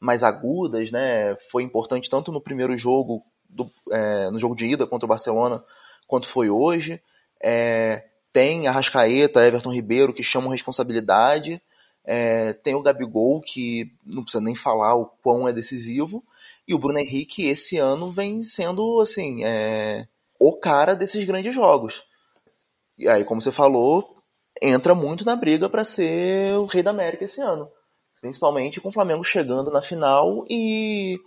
mais 0.00 0.22
agudas, 0.22 0.90
né? 0.90 1.36
Foi 1.50 1.62
importante 1.62 2.10
tanto 2.10 2.32
no 2.32 2.40
primeiro 2.40 2.76
jogo, 2.76 3.24
do, 3.48 3.70
é, 3.92 4.30
no 4.30 4.38
jogo 4.38 4.56
de 4.56 4.66
ida 4.66 4.86
contra 4.86 5.06
o 5.06 5.08
Barcelona, 5.08 5.62
quanto 6.06 6.26
foi 6.26 6.50
hoje. 6.50 7.00
É, 7.42 8.04
tem 8.32 8.66
a 8.66 8.72
Rascaeta, 8.72 9.46
Everton 9.46 9.72
Ribeiro, 9.72 10.12
que 10.12 10.22
chamam 10.22 10.50
responsabilidade. 10.50 11.60
É, 12.04 12.52
tem 12.52 12.74
o 12.74 12.82
Gabigol, 12.82 13.40
que 13.40 13.92
não 14.04 14.22
precisa 14.22 14.42
nem 14.42 14.54
falar 14.54 14.94
o 14.94 15.06
quão 15.22 15.48
é 15.48 15.52
decisivo. 15.52 16.22
E 16.66 16.74
o 16.74 16.78
Bruno 16.78 16.98
Henrique, 16.98 17.46
esse 17.46 17.78
ano, 17.78 18.10
vem 18.10 18.42
sendo, 18.42 19.00
assim, 19.00 19.44
é, 19.44 20.06
o 20.38 20.56
cara 20.56 20.96
desses 20.96 21.24
grandes 21.24 21.54
jogos. 21.54 22.02
E 22.98 23.08
aí, 23.08 23.24
como 23.24 23.40
você 23.40 23.52
falou, 23.52 24.16
entra 24.60 24.94
muito 24.94 25.24
na 25.24 25.36
briga 25.36 25.68
para 25.68 25.84
ser 25.84 26.54
o 26.56 26.64
rei 26.64 26.82
da 26.82 26.90
América 26.90 27.24
esse 27.24 27.40
ano. 27.40 27.68
Principalmente 28.20 28.80
com 28.80 28.88
o 28.88 28.92
Flamengo 28.92 29.22
chegando 29.22 29.70
na 29.70 29.82
final 29.82 30.44
e 30.48 31.18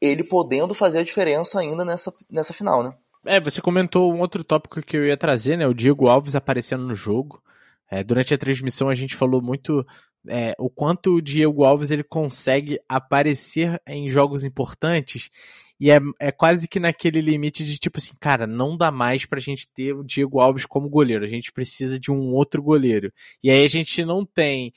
ele 0.00 0.22
podendo 0.22 0.74
fazer 0.74 0.98
a 0.98 1.04
diferença 1.04 1.58
ainda 1.58 1.84
nessa, 1.84 2.12
nessa 2.30 2.52
final, 2.52 2.82
né? 2.82 2.94
É, 3.26 3.40
você 3.40 3.60
comentou 3.60 4.12
um 4.12 4.20
outro 4.20 4.44
tópico 4.44 4.82
que 4.82 4.96
eu 4.96 5.06
ia 5.06 5.16
trazer, 5.16 5.56
né? 5.56 5.66
O 5.66 5.74
Diego 5.74 6.08
Alves 6.08 6.34
aparecendo 6.34 6.86
no 6.86 6.94
jogo. 6.94 7.42
É, 7.90 8.02
durante 8.02 8.34
a 8.34 8.38
transmissão 8.38 8.88
a 8.88 8.94
gente 8.94 9.14
falou 9.14 9.42
muito 9.42 9.86
é, 10.28 10.54
o 10.58 10.70
quanto 10.70 11.14
o 11.14 11.22
Diego 11.22 11.64
Alves 11.64 11.90
ele 11.90 12.02
consegue 12.02 12.78
aparecer 12.88 13.80
em 13.86 14.08
jogos 14.08 14.44
importantes 14.44 15.30
e 15.78 15.90
é, 15.90 15.98
é 16.20 16.32
quase 16.32 16.68
que 16.68 16.78
naquele 16.78 17.20
limite 17.20 17.64
de 17.64 17.78
tipo 17.78 17.98
assim, 17.98 18.12
cara, 18.20 18.46
não 18.46 18.76
dá 18.76 18.90
mais 18.90 19.26
pra 19.26 19.40
gente 19.40 19.68
ter 19.72 19.92
o 19.92 20.04
Diego 20.04 20.40
Alves 20.40 20.64
como 20.64 20.88
goleiro, 20.88 21.24
a 21.24 21.28
gente 21.28 21.52
precisa 21.52 21.98
de 21.98 22.10
um 22.10 22.32
outro 22.32 22.62
goleiro. 22.62 23.12
E 23.42 23.50
aí 23.50 23.64
a 23.64 23.68
gente 23.68 24.04
não 24.04 24.24
tem 24.24 24.72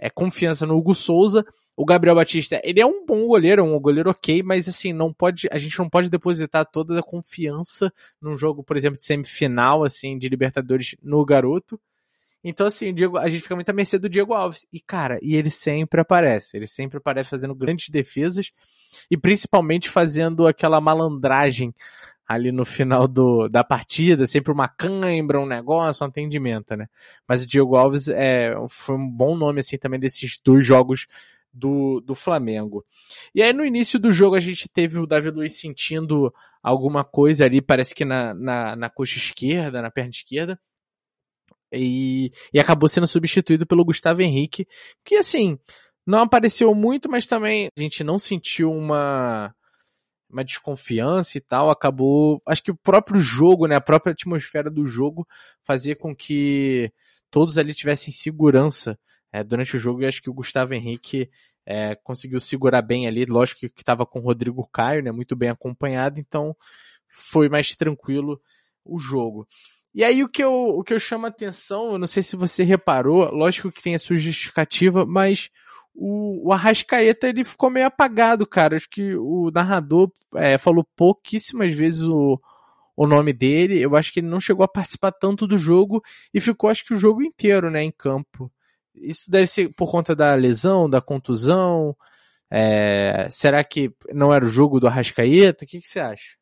é, 0.00 0.08
confiança 0.08 0.66
no 0.66 0.76
Hugo 0.76 0.94
Souza. 0.94 1.44
O 1.76 1.84
Gabriel 1.84 2.16
Batista, 2.16 2.60
ele 2.64 2.80
é 2.80 2.86
um 2.86 3.06
bom 3.06 3.26
goleiro, 3.26 3.62
um 3.62 3.78
goleiro 3.78 4.10
ok, 4.10 4.42
mas 4.42 4.68
assim, 4.68 4.92
não 4.92 5.12
pode, 5.12 5.48
a 5.52 5.58
gente 5.58 5.78
não 5.78 5.88
pode 5.88 6.10
depositar 6.10 6.66
toda 6.66 6.98
a 6.98 7.02
confiança 7.02 7.92
num 8.20 8.36
jogo, 8.36 8.64
por 8.64 8.76
exemplo, 8.76 8.98
de 8.98 9.04
semifinal, 9.04 9.84
assim, 9.84 10.18
de 10.18 10.28
Libertadores 10.28 10.96
no 11.02 11.24
garoto. 11.24 11.80
Então, 12.42 12.66
assim, 12.66 12.92
Diego, 12.94 13.18
a 13.18 13.28
gente 13.28 13.42
fica 13.42 13.54
muito 13.54 13.68
à 13.68 13.72
mercê 13.72 13.98
do 13.98 14.08
Diego 14.08 14.32
Alves. 14.32 14.66
E, 14.72 14.80
cara, 14.80 15.18
e 15.22 15.36
ele 15.36 15.50
sempre 15.50 16.00
aparece. 16.00 16.56
Ele 16.56 16.66
sempre 16.66 16.96
aparece 16.96 17.28
fazendo 17.28 17.54
grandes 17.54 17.90
defesas 17.90 18.50
e 19.10 19.16
principalmente 19.16 19.90
fazendo 19.90 20.46
aquela 20.46 20.80
malandragem 20.80 21.74
ali 22.30 22.52
no 22.52 22.64
final 22.64 23.08
do, 23.08 23.48
da 23.48 23.64
partida, 23.64 24.24
sempre 24.24 24.52
uma 24.52 24.68
cãibra, 24.68 25.40
um 25.40 25.46
negócio, 25.46 26.04
um 26.04 26.08
atendimento, 26.08 26.76
né? 26.76 26.86
Mas 27.26 27.42
o 27.42 27.46
Diego 27.46 27.74
Alves 27.74 28.06
é, 28.06 28.54
foi 28.68 28.94
um 28.94 29.10
bom 29.10 29.36
nome, 29.36 29.58
assim, 29.58 29.76
também 29.76 29.98
desses 29.98 30.38
dois 30.44 30.64
jogos 30.64 31.08
do, 31.52 32.00
do 32.00 32.14
Flamengo. 32.14 32.86
E 33.34 33.42
aí 33.42 33.52
no 33.52 33.64
início 33.64 33.98
do 33.98 34.12
jogo 34.12 34.36
a 34.36 34.40
gente 34.40 34.68
teve 34.68 34.96
o 34.96 35.08
Davi 35.08 35.28
Luiz 35.28 35.58
sentindo 35.58 36.32
alguma 36.62 37.02
coisa 37.02 37.44
ali, 37.44 37.60
parece 37.60 37.92
que 37.92 38.04
na, 38.04 38.32
na, 38.32 38.76
na 38.76 38.88
coxa 38.88 39.18
esquerda, 39.18 39.82
na 39.82 39.90
perna 39.90 40.10
esquerda. 40.10 40.56
E, 41.72 42.30
e 42.54 42.60
acabou 42.60 42.88
sendo 42.88 43.08
substituído 43.08 43.66
pelo 43.66 43.84
Gustavo 43.84 44.22
Henrique, 44.22 44.68
que 45.04 45.16
assim, 45.16 45.58
não 46.06 46.20
apareceu 46.20 46.72
muito, 46.76 47.10
mas 47.10 47.26
também 47.26 47.68
a 47.76 47.80
gente 47.80 48.04
não 48.04 48.20
sentiu 48.20 48.70
uma 48.72 49.52
uma 50.30 50.44
desconfiança 50.44 51.36
e 51.36 51.40
tal, 51.40 51.70
acabou. 51.70 52.40
Acho 52.46 52.62
que 52.62 52.70
o 52.70 52.76
próprio 52.76 53.20
jogo, 53.20 53.66
né, 53.66 53.76
a 53.76 53.80
própria 53.80 54.12
atmosfera 54.12 54.70
do 54.70 54.86
jogo 54.86 55.26
fazia 55.62 55.96
com 55.96 56.14
que 56.14 56.92
todos 57.30 57.58
ali 57.58 57.74
tivessem 57.74 58.12
segurança 58.12 58.98
é, 59.32 59.42
durante 59.42 59.76
o 59.76 59.78
jogo. 59.78 60.02
E 60.02 60.06
acho 60.06 60.22
que 60.22 60.30
o 60.30 60.34
Gustavo 60.34 60.74
Henrique 60.74 61.28
é, 61.66 61.94
conseguiu 61.96 62.40
segurar 62.40 62.82
bem 62.82 63.06
ali. 63.06 63.24
Lógico 63.24 63.60
que 63.60 63.80
estava 63.80 64.06
com 64.06 64.20
o 64.20 64.22
Rodrigo 64.22 64.68
Caio, 64.72 65.02
né, 65.02 65.10
muito 65.10 65.36
bem 65.36 65.50
acompanhado, 65.50 66.20
então 66.20 66.56
foi 67.08 67.48
mais 67.48 67.74
tranquilo 67.74 68.40
o 68.84 68.98
jogo. 68.98 69.46
E 69.92 70.04
aí 70.04 70.22
o 70.22 70.28
que 70.28 70.42
eu, 70.42 70.52
o 70.52 70.84
que 70.84 70.94
eu 70.94 71.00
chamo 71.00 71.26
a 71.26 71.30
atenção, 71.30 71.92
eu 71.92 71.98
não 71.98 72.06
sei 72.06 72.22
se 72.22 72.36
você 72.36 72.62
reparou, 72.62 73.28
lógico 73.32 73.72
que 73.72 73.82
tem 73.82 73.94
a 73.94 73.98
sua 73.98 74.16
justificativa, 74.16 75.04
mas 75.04 75.50
o, 75.94 76.48
o 76.48 76.52
Arrascaeta 76.52 77.28
ele 77.28 77.44
ficou 77.44 77.70
meio 77.70 77.86
apagado, 77.86 78.46
cara. 78.46 78.76
Acho 78.76 78.88
que 78.88 79.14
o 79.16 79.50
narrador 79.52 80.10
é, 80.34 80.56
falou 80.58 80.86
pouquíssimas 80.96 81.72
vezes 81.72 82.02
o, 82.02 82.40
o 82.96 83.06
nome 83.06 83.32
dele. 83.32 83.80
Eu 83.80 83.96
acho 83.96 84.12
que 84.12 84.20
ele 84.20 84.28
não 84.28 84.40
chegou 84.40 84.64
a 84.64 84.68
participar 84.68 85.12
tanto 85.12 85.46
do 85.46 85.58
jogo 85.58 86.02
e 86.32 86.40
ficou, 86.40 86.70
acho 86.70 86.84
que, 86.84 86.94
o 86.94 86.98
jogo 86.98 87.22
inteiro, 87.22 87.70
né, 87.70 87.82
em 87.82 87.90
campo. 87.90 88.50
Isso 88.94 89.30
deve 89.30 89.46
ser 89.46 89.72
por 89.74 89.90
conta 89.90 90.14
da 90.14 90.34
lesão, 90.34 90.88
da 90.88 91.00
contusão. 91.00 91.96
É, 92.50 93.28
será 93.30 93.62
que 93.62 93.92
não 94.12 94.32
era 94.32 94.44
o 94.44 94.48
jogo 94.48 94.80
do 94.80 94.86
Arrascaeta? 94.86 95.64
O 95.64 95.68
que, 95.68 95.80
que 95.80 95.86
você 95.86 96.00
acha? 96.00 96.36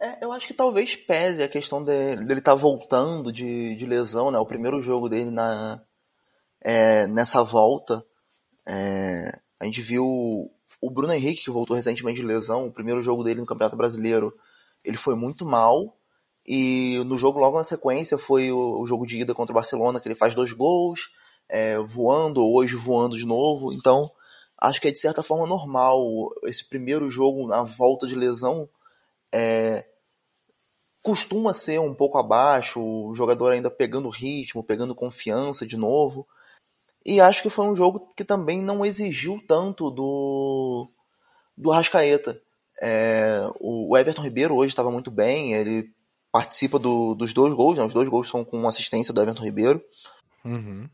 É, 0.00 0.24
eu 0.24 0.32
acho 0.32 0.48
que 0.48 0.54
talvez 0.54 0.96
pese 0.96 1.42
a 1.42 1.48
questão 1.48 1.82
de, 1.84 2.16
dele 2.16 2.40
estar 2.40 2.52
tá 2.52 2.56
voltando 2.56 3.32
de, 3.32 3.76
de 3.76 3.86
lesão, 3.86 4.32
né? 4.32 4.38
O 4.38 4.46
primeiro 4.46 4.82
jogo 4.82 5.08
dele 5.08 5.30
na, 5.30 5.80
é, 6.60 7.06
nessa 7.06 7.44
volta 7.44 8.04
é, 8.66 9.40
a 9.58 9.64
gente 9.64 9.80
viu 9.80 10.50
o 10.80 10.90
Bruno 10.90 11.12
Henrique, 11.12 11.44
que 11.44 11.50
voltou 11.50 11.76
recentemente 11.76 12.20
de 12.20 12.26
lesão, 12.26 12.66
o 12.66 12.72
primeiro 12.72 13.02
jogo 13.02 13.22
dele 13.22 13.40
no 13.40 13.46
Campeonato 13.46 13.76
Brasileiro, 13.76 14.36
ele 14.84 14.96
foi 14.96 15.14
muito 15.14 15.46
mal. 15.46 15.96
E 16.44 17.00
no 17.06 17.16
jogo 17.16 17.38
logo 17.38 17.56
na 17.56 17.64
sequência 17.64 18.18
foi 18.18 18.50
o, 18.50 18.80
o 18.80 18.86
jogo 18.86 19.06
de 19.06 19.20
ida 19.20 19.34
contra 19.34 19.52
o 19.52 19.54
Barcelona, 19.54 20.00
que 20.00 20.08
ele 20.08 20.16
faz 20.16 20.34
dois 20.34 20.52
gols, 20.52 21.12
é, 21.48 21.78
voando, 21.78 22.44
hoje 22.44 22.74
voando 22.74 23.16
de 23.16 23.24
novo. 23.24 23.72
Então, 23.72 24.10
acho 24.58 24.80
que 24.80 24.88
é 24.88 24.90
de 24.90 24.98
certa 24.98 25.22
forma 25.22 25.46
normal 25.46 26.00
esse 26.44 26.68
primeiro 26.68 27.08
jogo 27.08 27.46
na 27.46 27.62
volta 27.62 28.08
de 28.08 28.16
lesão. 28.16 28.68
É, 29.30 29.86
costuma 31.00 31.54
ser 31.54 31.80
um 31.80 31.94
pouco 31.94 32.18
abaixo, 32.18 32.80
o 32.80 33.14
jogador 33.14 33.52
ainda 33.52 33.70
pegando 33.70 34.08
ritmo, 34.08 34.64
pegando 34.64 34.94
confiança 34.94 35.64
de 35.64 35.76
novo. 35.76 36.26
E 37.04 37.20
acho 37.20 37.42
que 37.42 37.50
foi 37.50 37.66
um 37.66 37.74
jogo 37.74 38.08
que 38.16 38.24
também 38.24 38.62
não 38.62 38.84
exigiu 38.84 39.42
tanto 39.46 39.90
do, 39.90 40.88
do 41.56 41.72
Arrascaeta. 41.72 42.40
É, 42.80 43.42
o 43.60 43.96
Everton 43.96 44.22
Ribeiro 44.22 44.54
hoje 44.54 44.72
estava 44.72 44.90
muito 44.90 45.10
bem, 45.10 45.52
ele 45.54 45.90
participa 46.30 46.78
do, 46.78 47.14
dos 47.14 47.32
dois 47.32 47.52
gols, 47.54 47.76
né? 47.76 47.84
os 47.84 47.92
dois 47.92 48.08
gols 48.08 48.28
são 48.28 48.44
com 48.44 48.66
assistência 48.66 49.12
do 49.12 49.20
Everton 49.20 49.44
Ribeiro. 49.44 49.82
Uhum. 50.44 50.88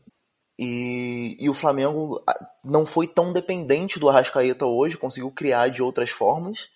E, 0.61 1.37
e 1.39 1.49
o 1.49 1.53
Flamengo 1.53 2.21
não 2.63 2.85
foi 2.85 3.07
tão 3.07 3.31
dependente 3.31 3.97
do 3.97 4.09
Arrascaeta 4.09 4.65
hoje, 4.65 4.97
conseguiu 4.97 5.31
criar 5.31 5.69
de 5.69 5.81
outras 5.81 6.09
formas. 6.09 6.67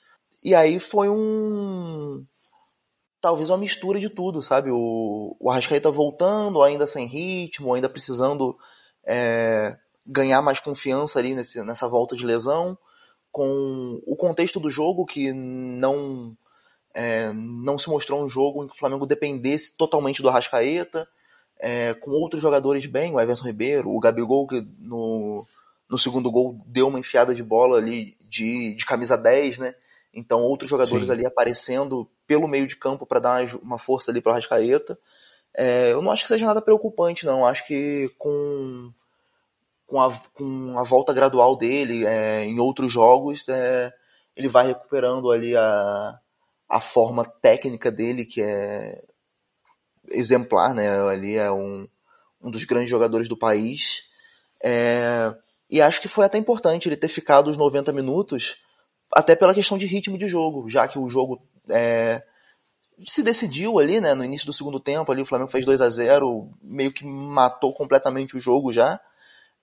E 0.41 0.55
aí 0.55 0.79
foi 0.79 1.09
um. 1.09 2.25
Talvez 3.19 3.49
uma 3.49 3.57
mistura 3.57 3.99
de 3.99 4.09
tudo, 4.09 4.41
sabe? 4.41 4.69
O, 4.71 5.35
o 5.37 5.49
Arrascaeta 5.49 5.91
voltando, 5.91 6.61
ainda 6.61 6.87
sem 6.87 7.07
ritmo, 7.07 7.73
ainda 7.73 7.89
precisando 7.89 8.57
é, 9.05 9.77
ganhar 10.05 10.41
mais 10.41 10.59
confiança 10.59 11.19
ali 11.19 11.33
nesse, 11.35 11.63
nessa 11.63 11.87
volta 11.87 12.15
de 12.15 12.25
lesão, 12.25 12.77
com 13.31 14.01
o 14.05 14.15
contexto 14.15 14.59
do 14.59 14.69
jogo 14.69 15.05
que 15.05 15.33
não 15.33 16.37
é, 16.93 17.33
não 17.33 17.79
se 17.79 17.89
mostrou 17.89 18.23
um 18.23 18.29
jogo 18.29 18.63
em 18.63 18.67
que 18.67 18.75
o 18.75 18.77
Flamengo 18.77 19.05
dependesse 19.05 19.75
totalmente 19.75 20.21
do 20.21 20.29
Arrascaeta, 20.29 21.07
é, 21.59 21.93
com 21.95 22.11
outros 22.11 22.41
jogadores 22.41 22.85
bem, 22.85 23.13
o 23.13 23.19
Everton 23.19 23.45
Ribeiro, 23.45 23.89
o 23.89 23.99
Gabigol 23.99 24.45
que 24.45 24.61
no, 24.77 25.45
no 25.89 25.97
segundo 25.97 26.29
gol 26.29 26.57
deu 26.67 26.87
uma 26.87 26.99
enfiada 26.99 27.33
de 27.33 27.41
bola 27.41 27.77
ali 27.77 28.15
de, 28.29 28.75
de 28.75 28.85
camisa 28.85 29.17
10, 29.17 29.57
né? 29.57 29.73
Então 30.13 30.41
outros 30.41 30.69
jogadores 30.69 31.07
Sim. 31.07 31.13
ali 31.13 31.25
aparecendo 31.25 32.07
pelo 32.27 32.47
meio 32.47 32.67
de 32.67 32.75
campo 32.75 33.05
para 33.05 33.19
dar 33.19 33.45
uma 33.61 33.79
força 33.79 34.11
ali 34.11 34.21
para 34.21 34.29
o 34.29 34.33
Arrascaeta. 34.33 34.97
É, 35.55 35.91
eu 35.91 36.01
não 36.01 36.11
acho 36.11 36.23
que 36.23 36.29
seja 36.29 36.45
nada 36.45 36.61
preocupante, 36.61 37.25
não. 37.25 37.45
Acho 37.45 37.65
que 37.65 38.09
com, 38.17 38.91
com, 39.85 40.01
a, 40.01 40.19
com 40.33 40.77
a 40.77 40.83
volta 40.83 41.13
gradual 41.13 41.55
dele 41.55 42.05
é, 42.05 42.43
em 42.43 42.59
outros 42.59 42.91
jogos, 42.91 43.47
é, 43.49 43.93
ele 44.35 44.47
vai 44.47 44.67
recuperando 44.67 45.31
ali 45.31 45.55
a, 45.55 46.19
a 46.67 46.79
forma 46.79 47.25
técnica 47.41 47.91
dele, 47.91 48.25
que 48.25 48.41
é 48.41 49.03
exemplar, 50.09 50.73
né? 50.73 50.89
Ali 51.07 51.35
é 51.35 51.51
um, 51.51 51.87
um 52.41 52.51
dos 52.51 52.65
grandes 52.65 52.89
jogadores 52.89 53.29
do 53.29 53.37
país. 53.37 54.03
É, 54.63 55.33
e 55.69 55.81
acho 55.81 56.01
que 56.01 56.07
foi 56.07 56.25
até 56.25 56.37
importante 56.37 56.87
ele 56.87 56.97
ter 56.97 57.07
ficado 57.07 57.49
os 57.49 57.57
90 57.57 57.91
minutos, 57.91 58.57
até 59.15 59.35
pela 59.35 59.53
questão 59.53 59.77
de 59.77 59.85
ritmo 59.85 60.17
de 60.17 60.27
jogo, 60.27 60.67
já 60.69 60.87
que 60.87 60.97
o 60.97 61.09
jogo 61.09 61.41
é, 61.69 62.23
se 63.05 63.23
decidiu 63.23 63.79
ali, 63.79 63.99
né, 63.99 64.13
no 64.13 64.23
início 64.23 64.45
do 64.45 64.53
segundo 64.53 64.79
tempo, 64.79 65.11
ali 65.11 65.21
o 65.21 65.25
Flamengo 65.25 65.51
fez 65.51 65.65
2 65.65 65.81
a 65.81 65.89
0 65.89 66.49
meio 66.61 66.91
que 66.91 67.05
matou 67.05 67.73
completamente 67.73 68.35
o 68.35 68.39
jogo 68.39 68.71
já. 68.71 68.99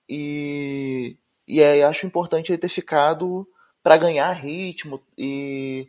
E, 0.08 1.16
e 1.46 1.62
aí 1.62 1.82
acho 1.82 2.06
importante 2.06 2.50
ele 2.50 2.58
ter 2.58 2.68
ficado 2.68 3.46
para 3.82 3.96
ganhar 3.96 4.32
ritmo 4.32 5.00
e 5.16 5.88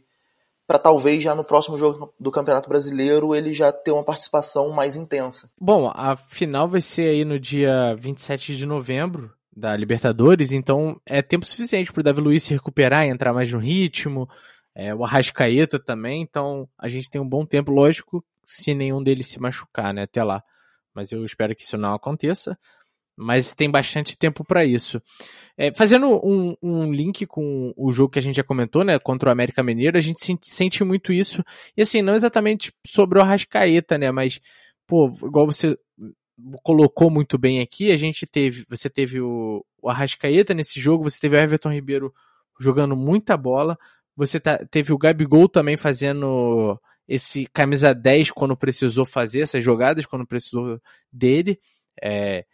para 0.68 0.80
talvez 0.80 1.22
já 1.22 1.36
no 1.36 1.44
próximo 1.44 1.78
jogo 1.78 2.14
do 2.20 2.32
Campeonato 2.32 2.70
Brasileiro 2.70 3.36
ele 3.36 3.54
já 3.54 3.72
ter 3.72 3.92
uma 3.92 4.04
participação 4.04 4.70
mais 4.70 4.96
intensa. 4.96 5.50
Bom, 5.60 5.92
a 5.94 6.16
final 6.16 6.70
vai 6.70 6.80
ser 6.80 7.10
aí 7.10 7.26
no 7.26 7.40
dia 7.40 7.94
27 7.96 8.56
de 8.56 8.66
novembro, 8.66 9.32
da 9.56 9.76
Libertadores, 9.76 10.52
então 10.52 11.00
é 11.06 11.22
tempo 11.22 11.46
suficiente 11.46 11.92
pro 11.92 12.04
Davi 12.04 12.22
Luiz 12.22 12.44
se 12.44 12.54
recuperar 12.54 13.06
e 13.06 13.10
entrar 13.10 13.34
mais 13.34 13.52
no 13.52 13.60
ritmo, 13.60 14.30
é, 14.76 14.94
o 14.96 15.04
Arrascaeta 15.04 15.80
também, 15.80 16.22
então 16.22 16.68
a 16.78 16.88
gente 16.88 17.10
tem 17.10 17.20
um 17.22 17.28
bom 17.28 17.46
tempo, 17.46 17.72
lógico, 17.72 18.24
se 18.46 18.74
nenhum 18.74 19.04
deles 19.04 19.28
se 19.28 19.40
machucar, 19.40 19.94
né, 19.94 20.04
até 20.04 20.24
lá. 20.24 20.44
Mas 20.94 21.12
eu 21.12 21.24
espero 21.26 21.56
que 21.56 21.64
isso 21.64 21.78
não 21.78 21.94
aconteça. 21.94 22.58
Mas 23.16 23.54
tem 23.54 23.70
bastante 23.70 24.18
tempo 24.18 24.44
para 24.44 24.66
isso. 24.66 25.02
É, 25.58 25.72
fazendo 25.76 26.08
um, 26.26 26.56
um, 26.62 26.92
link 26.92 27.26
com 27.28 27.74
o 27.78 27.92
jogo 27.92 28.14
que 28.14 28.20
a 28.20 28.22
gente 28.22 28.38
já 28.38 28.44
comentou, 28.44 28.84
né, 28.84 28.98
contra 28.98 29.30
o 29.30 29.32
América 29.32 29.62
Mineiro, 29.62 29.98
a 29.98 30.02
gente 30.02 30.20
sente 30.42 30.84
muito 30.84 31.14
isso. 31.14 31.44
E 31.78 31.82
assim, 31.82 32.02
não 32.02 32.16
exatamente 32.16 32.74
sobre 32.88 33.20
o 33.20 33.22
Arrascaeta, 33.22 33.98
né, 33.98 34.12
mas, 34.12 34.40
pô, 34.88 35.12
igual 35.24 35.46
você 35.46 35.78
colocou 36.64 37.12
muito 37.12 37.38
bem 37.38 37.60
aqui, 37.60 37.92
a 37.92 37.98
gente 37.98 38.26
teve, 38.26 38.66
você 38.68 38.90
teve 38.90 39.22
o, 39.22 39.64
o 39.82 39.90
Arrascaeta 39.90 40.54
nesse 40.54 40.80
jogo, 40.80 41.04
você 41.04 41.20
teve 41.20 41.36
o 41.36 41.40
Everton 41.40 41.72
Ribeiro 41.72 42.14
jogando 42.60 42.96
muita 42.96 43.38
bola, 43.38 43.78
você 44.16 44.40
tá, 44.40 44.58
teve 44.70 44.94
o 44.94 44.98
Gabigol 44.98 45.48
também 45.48 45.78
fazendo 45.78 46.80
esse 47.08 47.46
camisa 47.48 47.94
10 47.94 48.32
quando 48.32 48.56
precisou 48.56 49.06
fazer 49.06 49.42
essas 49.42 49.64
jogadas, 49.64 50.06
quando 50.06 50.26
precisou 50.26 50.80
dele. 51.12 51.60
É, 52.02 52.46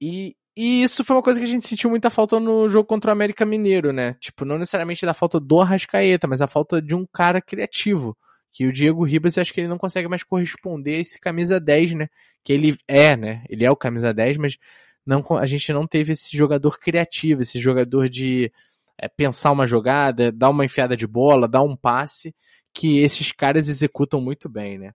e, 0.00 0.36
e 0.56 0.82
isso 0.82 1.04
foi 1.04 1.16
uma 1.16 1.22
coisa 1.22 1.40
que 1.40 1.46
a 1.46 1.48
gente 1.48 1.66
sentiu 1.66 1.88
muita 1.88 2.10
falta 2.10 2.38
no 2.38 2.68
jogo 2.68 2.86
contra 2.86 3.10
o 3.10 3.12
América 3.12 3.46
Mineiro, 3.46 3.92
né? 3.92 4.14
Tipo, 4.20 4.44
não 4.44 4.58
necessariamente 4.58 5.06
da 5.06 5.14
falta 5.14 5.40
do 5.40 5.60
Arrascaeta, 5.60 6.26
mas 6.26 6.42
a 6.42 6.46
falta 6.46 6.82
de 6.82 6.94
um 6.94 7.06
cara 7.06 7.40
criativo. 7.40 8.16
Que 8.52 8.66
o 8.66 8.72
Diego 8.72 9.02
Ribas, 9.04 9.38
acho 9.38 9.54
que 9.54 9.60
ele 9.62 9.68
não 9.68 9.78
consegue 9.78 10.08
mais 10.08 10.22
corresponder 10.22 10.96
a 10.96 10.98
esse 10.98 11.18
camisa 11.18 11.58
10, 11.58 11.94
né? 11.94 12.08
Que 12.44 12.52
ele 12.52 12.76
é, 12.86 13.16
né? 13.16 13.44
Ele 13.48 13.64
é 13.64 13.70
o 13.70 13.76
camisa 13.76 14.12
10, 14.12 14.36
mas 14.36 14.58
não, 15.06 15.24
a 15.38 15.46
gente 15.46 15.72
não 15.72 15.86
teve 15.86 16.12
esse 16.12 16.36
jogador 16.36 16.78
criativo, 16.78 17.40
esse 17.40 17.58
jogador 17.58 18.08
de 18.08 18.52
é, 18.98 19.08
pensar 19.08 19.52
uma 19.52 19.66
jogada, 19.66 20.32
dar 20.32 20.50
uma 20.50 20.64
enfiada 20.64 20.96
de 20.96 21.06
bola, 21.06 21.48
dar 21.48 21.62
um 21.62 21.76
passe, 21.76 22.34
que 22.74 23.00
esses 23.00 23.32
caras 23.32 23.68
executam 23.68 24.20
muito 24.20 24.48
bem, 24.48 24.78
né? 24.78 24.92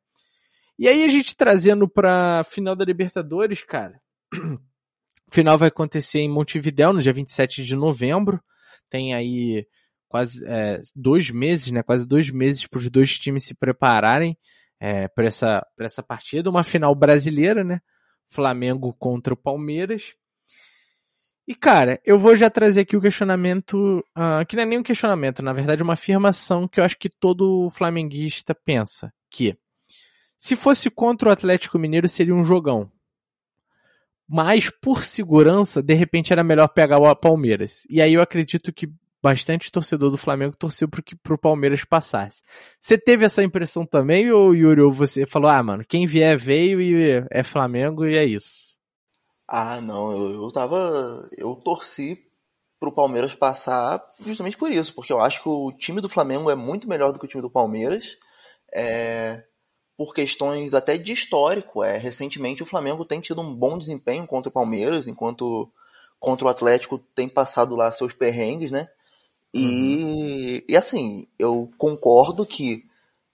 E 0.80 0.88
aí 0.88 1.04
a 1.04 1.08
gente 1.08 1.36
trazendo 1.36 1.88
pra 1.88 2.44
final 2.44 2.76
da 2.76 2.86
Libertadores, 2.86 3.64
cara. 3.64 4.00
Final 5.30 5.58
vai 5.58 5.68
acontecer 5.68 6.20
em 6.20 6.30
Montevidéu 6.30 6.94
no 6.94 7.02
dia 7.02 7.12
27 7.12 7.64
de 7.64 7.76
novembro. 7.76 8.42
Tem 8.90 9.14
aí 9.14 9.68
quase 10.08 10.42
é, 10.48 10.80
dois 10.96 11.30
meses, 11.30 11.70
né? 11.70 11.84
Quase 11.84 12.08
dois 12.08 12.30
meses 12.30 12.66
para 12.66 12.78
os 12.78 12.90
dois 12.90 13.18
times 13.18 13.44
se 13.44 13.54
prepararem 13.54 14.38
é, 14.80 15.08
para 15.10 15.26
essa, 15.26 15.66
essa 15.80 16.02
partida. 16.02 16.50
Uma 16.50 16.64
final 16.64 16.96
brasileira, 16.96 17.64
né? 17.64 17.82
Flamengo 18.30 18.94
contra 18.94 19.34
o 19.34 19.38
Palmeiras. 19.38 20.16
E, 21.48 21.56
cara, 21.56 22.00
eu 22.06 22.20
vou 22.20 22.36
já 22.36 22.50
trazer 22.50 22.82
aqui 22.82 22.98
o 22.98 23.02
questionamento, 23.02 24.04
uh, 24.18 24.46
que 24.46 24.58
não 24.58 24.64
é 24.64 24.66
nem 24.66 24.80
um 24.80 24.84
questionamento, 24.84 25.42
na 25.42 25.54
verdade 25.54 25.82
é 25.82 25.84
uma 25.84 25.94
afirmação 25.94 26.68
que 26.68 26.80
eu 26.80 26.84
acho 26.84 26.98
que 26.98 27.10
todo 27.10 27.70
flamenguista 27.70 28.54
pensa, 28.54 29.14
que 29.32 29.58
se 30.38 30.58
fosse 30.58 30.90
contra 30.90 31.30
o 31.30 31.32
Atlético 31.32 31.80
Mineiro 31.80 32.08
seria 32.08 32.36
um 32.36 32.44
jogão. 32.44 32.92
Mas, 34.28 34.70
por 34.70 35.04
segurança, 35.04 35.82
de 35.82 35.94
repente 35.94 36.34
era 36.34 36.44
melhor 36.44 36.68
pegar 36.68 37.00
o 37.00 37.16
Palmeiras. 37.16 37.88
E 37.90 38.02
aí 38.02 38.14
eu 38.14 38.22
acredito 38.22 38.74
que 38.74 38.92
bastante 39.24 39.72
torcedor 39.72 40.12
do 40.12 40.18
Flamengo 40.18 40.56
torceu 40.56 40.88
pro 40.88 41.02
que 41.02 41.16
pro 41.16 41.38
Palmeiras 41.38 41.86
passasse. 41.86 42.42
Você 42.78 42.98
teve 42.98 43.26
essa 43.26 43.42
impressão 43.42 43.86
também, 43.86 44.30
ou 44.32 44.54
Yuri, 44.54 44.82
ou 44.82 44.92
você 44.92 45.26
falou, 45.26 45.50
ah, 45.50 45.64
mano, 45.64 45.84
quem 45.88 46.06
vier 46.06 46.38
veio 46.38 46.82
e 46.82 47.26
é 47.32 47.42
Flamengo 47.42 48.06
e 48.06 48.18
é 48.18 48.26
isso? 48.26 48.77
Ah, 49.48 49.80
não, 49.82 50.12
eu, 50.12 50.44
eu 50.44 50.52
tava. 50.52 51.30
Eu 51.38 51.56
torci 51.56 52.20
pro 52.80 52.92
Palmeiras 52.92 53.34
passar 53.34 54.04
justamente 54.26 54.58
por 54.58 54.72
isso, 54.72 54.94
porque 54.94 55.12
eu 55.12 55.20
acho 55.20 55.42
que 55.42 55.50
o 55.50 55.72
time 55.72 56.02
do 56.02 56.10
Flamengo 56.10 56.50
é 56.50 56.56
muito 56.56 56.88
melhor 56.88 57.12
do 57.12 57.20
que 57.20 57.26
o 57.26 57.28
time 57.28 57.42
do 57.42 57.50
Palmeiras. 57.50 58.18
É, 58.74 59.44
por 59.98 60.14
questões 60.14 60.74
até 60.76 60.98
de 60.98 61.12
histórico. 61.12 61.84
É, 61.84 61.98
recentemente 61.98 62.62
o 62.62 62.66
Flamengo 62.66 63.04
tem 63.04 63.20
tido 63.20 63.42
um 63.42 63.54
bom 63.54 63.78
desempenho 63.78 64.28
contra 64.28 64.50
o 64.50 64.54
Palmeiras, 64.54 65.08
enquanto 65.08 65.70
contra 66.20 66.46
o 66.46 66.50
Atlético 66.50 67.00
tem 67.16 67.28
passado 67.28 67.76
lá 67.76 67.92
seus 67.92 68.14
perrengues, 68.14 68.72
né? 68.72 68.88
E, 69.54 70.62
uhum. 70.62 70.62
e 70.70 70.78
assim, 70.78 71.28
eu 71.40 71.72
concordo 71.78 72.46
que 72.46 72.86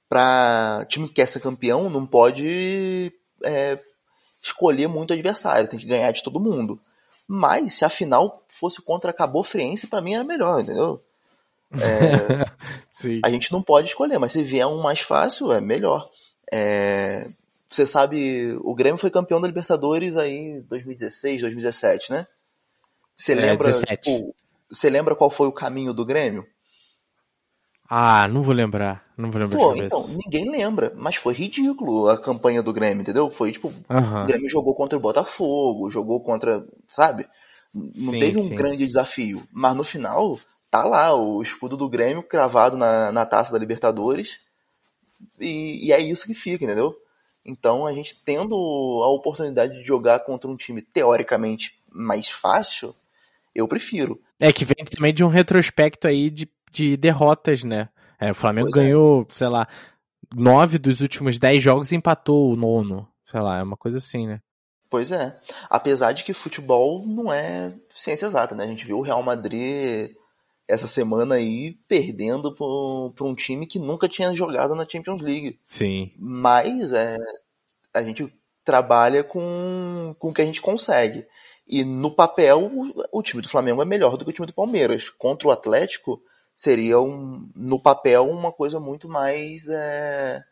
para 0.08 0.86
time 0.88 1.08
que 1.08 1.16
quer 1.16 1.28
ser 1.28 1.40
campeão 1.40 1.90
não 1.90 2.06
pode 2.06 3.12
é, 3.44 3.80
escolher 4.44 4.88
muito 4.88 5.14
adversário, 5.14 5.70
tem 5.70 5.80
que 5.80 5.88
ganhar 5.88 6.12
de 6.12 6.22
todo 6.22 6.40
mundo. 6.40 6.80
Mas 7.26 7.76
se 7.76 7.86
a 7.86 7.90
final 7.90 8.44
fosse 8.50 8.82
contra 8.82 9.12
a 9.12 9.14
Cabo 9.14 9.42
Friense, 9.42 9.88
para 9.88 10.02
mim 10.02 10.14
era 10.14 10.24
melhor, 10.24 10.60
entendeu? 10.62 11.02
É, 11.72 12.46
a 13.24 13.30
gente 13.30 13.52
não 13.52 13.64
pode 13.64 13.88
escolher, 13.88 14.20
mas 14.20 14.34
se 14.34 14.44
vier 14.44 14.68
um 14.68 14.82
mais 14.82 15.00
fácil, 15.00 15.52
é 15.54 15.62
melhor. 15.62 16.10
É, 16.52 17.30
você 17.70 17.88
sabe, 17.88 18.56
o 18.62 18.76
Grêmio 18.76 19.00
foi 19.00 19.10
campeão 19.10 19.40
da 19.40 19.48
Libertadores 19.48 20.18
aí 20.18 20.62
2016, 20.68 21.42
2017, 21.42 22.12
né? 22.12 22.28
Você 23.16 23.32
é, 23.32 23.36
lembra, 23.36 23.72
tipo, 23.72 24.36
você 24.70 24.90
lembra 24.90 25.16
qual 25.16 25.30
foi 25.30 25.48
o 25.48 25.54
caminho 25.54 25.94
do 25.94 26.06
Grêmio? 26.06 26.46
Ah, 27.90 28.28
não 28.28 28.42
vou 28.42 28.54
lembrar. 28.54 29.04
Não 29.18 29.30
vou 29.30 29.42
lembrar 29.42 29.58
Pô, 29.58 29.76
então, 29.76 30.08
ninguém 30.08 30.50
lembra, 30.50 30.94
mas 30.96 31.16
foi 31.16 31.34
ridículo 31.34 32.08
a 32.08 32.18
campanha 32.18 32.64
do 32.64 32.74
Grêmio, 32.74 33.02
entendeu? 33.02 33.30
Foi 33.30 33.52
tipo, 33.52 33.68
uhum. 33.90 34.24
o 34.24 34.26
Grêmio 34.26 34.50
jogou 34.50 34.74
contra 34.74 34.98
o 34.98 35.02
Botafogo, 35.02 35.92
jogou 35.92 36.20
contra, 36.22 36.66
sabe? 36.88 37.28
Não 37.74 38.12
sim, 38.12 38.20
teve 38.20 38.40
um 38.40 38.44
sim. 38.44 38.56
grande 38.56 38.88
desafio, 38.88 39.44
mas 39.52 39.76
no 39.76 39.84
final 39.84 40.40
tá 40.70 40.84
lá 40.84 41.16
o 41.16 41.42
escudo 41.42 41.78
do 41.78 41.90
Grêmio 41.90 42.24
cravado 42.24 42.78
na, 42.78 43.12
na 43.12 43.26
taça 43.26 43.52
da 43.52 43.60
Libertadores 43.60 44.40
e, 45.40 45.88
e 45.88 45.92
é 45.92 46.00
isso 46.00 46.26
que 46.26 46.34
fica, 46.34 46.64
entendeu? 46.64 46.96
Então 47.46 47.86
a 47.86 47.94
gente 47.94 48.20
tendo 48.24 48.56
a 49.04 49.08
oportunidade 49.10 49.74
de 49.74 49.84
jogar 49.84 50.20
contra 50.20 50.50
um 50.50 50.56
time 50.56 50.82
teoricamente 50.82 51.76
mais 51.92 52.30
fácil, 52.30 52.96
eu 53.54 53.68
prefiro. 53.68 54.20
É 54.40 54.52
que 54.52 54.66
vem 54.66 54.86
também 54.86 55.14
de 55.14 55.24
um 55.24 55.28
retrospecto 55.28 56.08
aí 56.08 56.30
de 56.30 56.48
de 56.74 56.98
derrotas, 56.98 57.64
né? 57.64 57.88
É, 58.20 58.32
o 58.32 58.36
Flamengo 58.36 58.70
pois 58.72 58.84
é. 58.84 58.86
ganhou, 58.88 59.22
é. 59.22 59.26
sei 59.34 59.48
lá, 59.48 59.68
nove 60.36 60.78
dos 60.78 61.00
últimos 61.00 61.38
dez 61.38 61.62
jogos 61.62 61.92
e 61.92 61.96
empatou 61.96 62.52
o 62.52 62.56
nono. 62.56 63.08
Sei 63.26 63.40
lá, 63.40 63.60
é 63.60 63.64
uma 63.64 63.78
coisa 63.78 64.00
assim, 64.00 64.28
né? 64.28 64.42
Pois 64.90 65.12
é. 65.12 65.40
Apesar 65.70 66.12
de 66.12 66.24
que 66.24 66.34
futebol 66.34 67.06
não 67.06 67.32
é 67.32 67.72
ciência 67.96 68.26
exata, 68.26 68.54
né? 68.54 68.64
A 68.64 68.68
gente 68.68 68.86
viu 68.86 68.98
o 68.98 69.02
Real 69.02 69.24
Madrid 69.24 70.12
essa 70.68 70.88
semana 70.88 71.36
aí 71.36 71.78
perdendo 71.88 72.54
para 72.54 73.26
um 73.26 73.36
time 73.36 73.68
que 73.68 73.80
nunca 73.80 74.08
tinha 74.08 74.36
jogado 74.36 74.76
na 74.76 74.88
Champions 74.88 75.22
League. 75.22 75.60
Sim. 75.66 76.12
Mas 76.18 76.94
é, 76.94 77.18
a 77.94 78.04
gente 78.04 78.32
trabalha 78.64 79.24
com, 79.24 80.16
com 80.18 80.30
o 80.30 80.34
que 80.34 80.42
a 80.42 80.46
gente 80.46 80.62
consegue. 80.62 81.26
E 81.68 81.84
no 81.84 82.12
papel, 82.12 82.66
o, 82.66 83.20
o 83.20 83.24
time 83.24 83.42
do 83.42 83.50
Flamengo 83.50 83.82
é 83.82 83.86
melhor 83.86 84.18
do 84.18 84.26
que 84.26 84.32
o 84.32 84.34
time 84.34 84.48
do 84.48 84.54
Palmeiras. 84.54 85.10
Contra 85.10 85.48
o 85.48 85.52
Atlético, 85.52 86.22
seria 86.56 87.00
um, 87.00 87.50
no 87.56 87.80
papel 87.80 88.30
uma 88.30 88.52
coisa 88.52 88.80
muito 88.80 89.08
mais 89.08 89.68
é, 89.68 90.44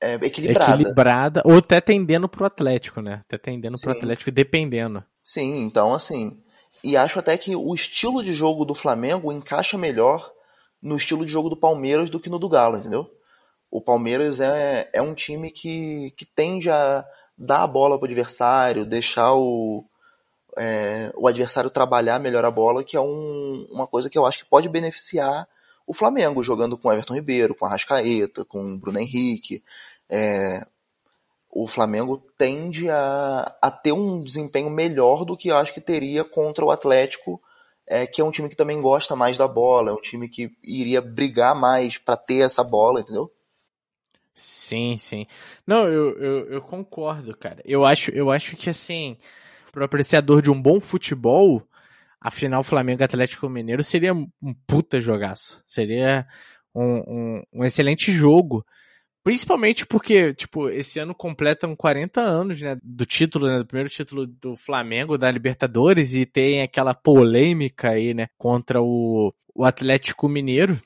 é, 0.00 0.14
equilibrada. 0.14 0.74
Equilibrada, 0.74 1.42
ou 1.44 1.58
até 1.58 1.80
tendendo 1.80 2.28
pro 2.28 2.44
Atlético, 2.44 3.00
né? 3.00 3.22
Até 3.26 3.38
tendendo 3.38 3.78
pro 3.78 3.92
Sim. 3.92 3.98
Atlético 3.98 4.30
e 4.30 4.32
dependendo. 4.32 5.04
Sim, 5.24 5.62
então 5.62 5.94
assim. 5.94 6.36
E 6.82 6.96
acho 6.96 7.18
até 7.18 7.38
que 7.38 7.54
o 7.54 7.72
estilo 7.74 8.24
de 8.24 8.34
jogo 8.34 8.64
do 8.64 8.74
Flamengo 8.74 9.32
encaixa 9.32 9.78
melhor 9.78 10.28
no 10.82 10.96
estilo 10.96 11.24
de 11.24 11.30
jogo 11.30 11.48
do 11.48 11.56
Palmeiras 11.56 12.10
do 12.10 12.18
que 12.18 12.28
no 12.28 12.40
do 12.40 12.48
Galo, 12.48 12.76
entendeu? 12.76 13.08
O 13.70 13.80
Palmeiras 13.80 14.40
é, 14.40 14.90
é 14.92 15.00
um 15.00 15.14
time 15.14 15.50
que, 15.50 16.12
que 16.16 16.26
tende 16.26 16.68
a 16.68 17.04
dar 17.38 17.62
a 17.62 17.66
bola 17.66 17.96
pro 17.96 18.06
adversário, 18.06 18.84
deixar 18.84 19.32
o, 19.34 19.84
é, 20.56 21.12
o 21.16 21.26
adversário 21.26 21.70
trabalhar 21.70 22.18
melhor 22.18 22.44
a 22.44 22.50
bola, 22.50 22.84
que 22.84 22.96
é 22.96 23.00
um, 23.00 23.66
uma 23.70 23.86
coisa 23.86 24.10
que 24.10 24.18
eu 24.18 24.26
acho 24.26 24.40
que 24.40 24.50
pode 24.50 24.68
beneficiar 24.68 25.48
o 25.86 25.94
Flamengo, 25.94 26.44
jogando 26.44 26.78
com 26.78 26.92
Everton 26.92 27.14
Ribeiro, 27.14 27.54
com 27.54 27.66
Arrascaeta, 27.66 28.44
com 28.44 28.78
Bruno 28.78 28.98
Henrique. 28.98 29.62
É, 30.08 30.66
o 31.50 31.66
Flamengo 31.66 32.22
tende 32.38 32.88
a, 32.88 33.54
a 33.60 33.70
ter 33.70 33.92
um 33.92 34.22
desempenho 34.22 34.70
melhor 34.70 35.24
do 35.24 35.36
que 35.36 35.48
eu 35.48 35.56
acho 35.56 35.74
que 35.74 35.80
teria 35.80 36.24
contra 36.24 36.64
o 36.64 36.70
Atlético, 36.70 37.42
é, 37.86 38.06
que 38.06 38.20
é 38.20 38.24
um 38.24 38.30
time 38.30 38.48
que 38.48 38.56
também 38.56 38.80
gosta 38.80 39.16
mais 39.16 39.36
da 39.36 39.48
bola, 39.48 39.90
é 39.90 39.92
um 39.92 40.00
time 40.00 40.28
que 40.28 40.50
iria 40.62 41.00
brigar 41.02 41.54
mais 41.54 41.98
para 41.98 42.16
ter 42.16 42.42
essa 42.42 42.62
bola, 42.62 43.00
entendeu? 43.00 43.30
Sim, 44.34 44.96
sim. 44.98 45.26
Não, 45.66 45.86
eu, 45.86 46.18
eu, 46.18 46.52
eu 46.52 46.62
concordo, 46.62 47.36
cara. 47.36 47.60
Eu 47.66 47.84
acho, 47.84 48.10
eu 48.12 48.30
acho 48.30 48.56
que 48.56 48.70
assim 48.70 49.18
pro 49.72 49.84
apreciador 49.84 50.42
de 50.42 50.50
um 50.50 50.60
bom 50.60 50.80
futebol, 50.80 51.66
a 52.20 52.30
final 52.30 52.62
Flamengo 52.62 53.02
Atlético 53.02 53.48
Mineiro 53.48 53.82
seria 53.82 54.14
um 54.14 54.54
puta 54.66 55.00
jogaço. 55.00 55.62
Seria 55.66 56.26
um, 56.74 56.84
um, 56.84 57.42
um 57.52 57.64
excelente 57.64 58.12
jogo. 58.12 58.64
Principalmente 59.24 59.86
porque, 59.86 60.34
tipo, 60.34 60.68
esse 60.68 60.98
ano 60.98 61.14
completam 61.14 61.76
40 61.76 62.20
anos, 62.20 62.60
né, 62.60 62.76
do 62.82 63.06
título, 63.06 63.46
né, 63.46 63.58
do 63.58 63.66
primeiro 63.66 63.88
título 63.88 64.26
do 64.26 64.56
Flamengo, 64.56 65.16
da 65.16 65.30
Libertadores, 65.30 66.12
e 66.12 66.26
tem 66.26 66.60
aquela 66.60 66.92
polêmica 66.92 67.90
aí, 67.90 68.14
né, 68.14 68.28
contra 68.36 68.82
o, 68.82 69.32
o 69.54 69.64
Atlético 69.64 70.28
Mineiro. 70.28 70.80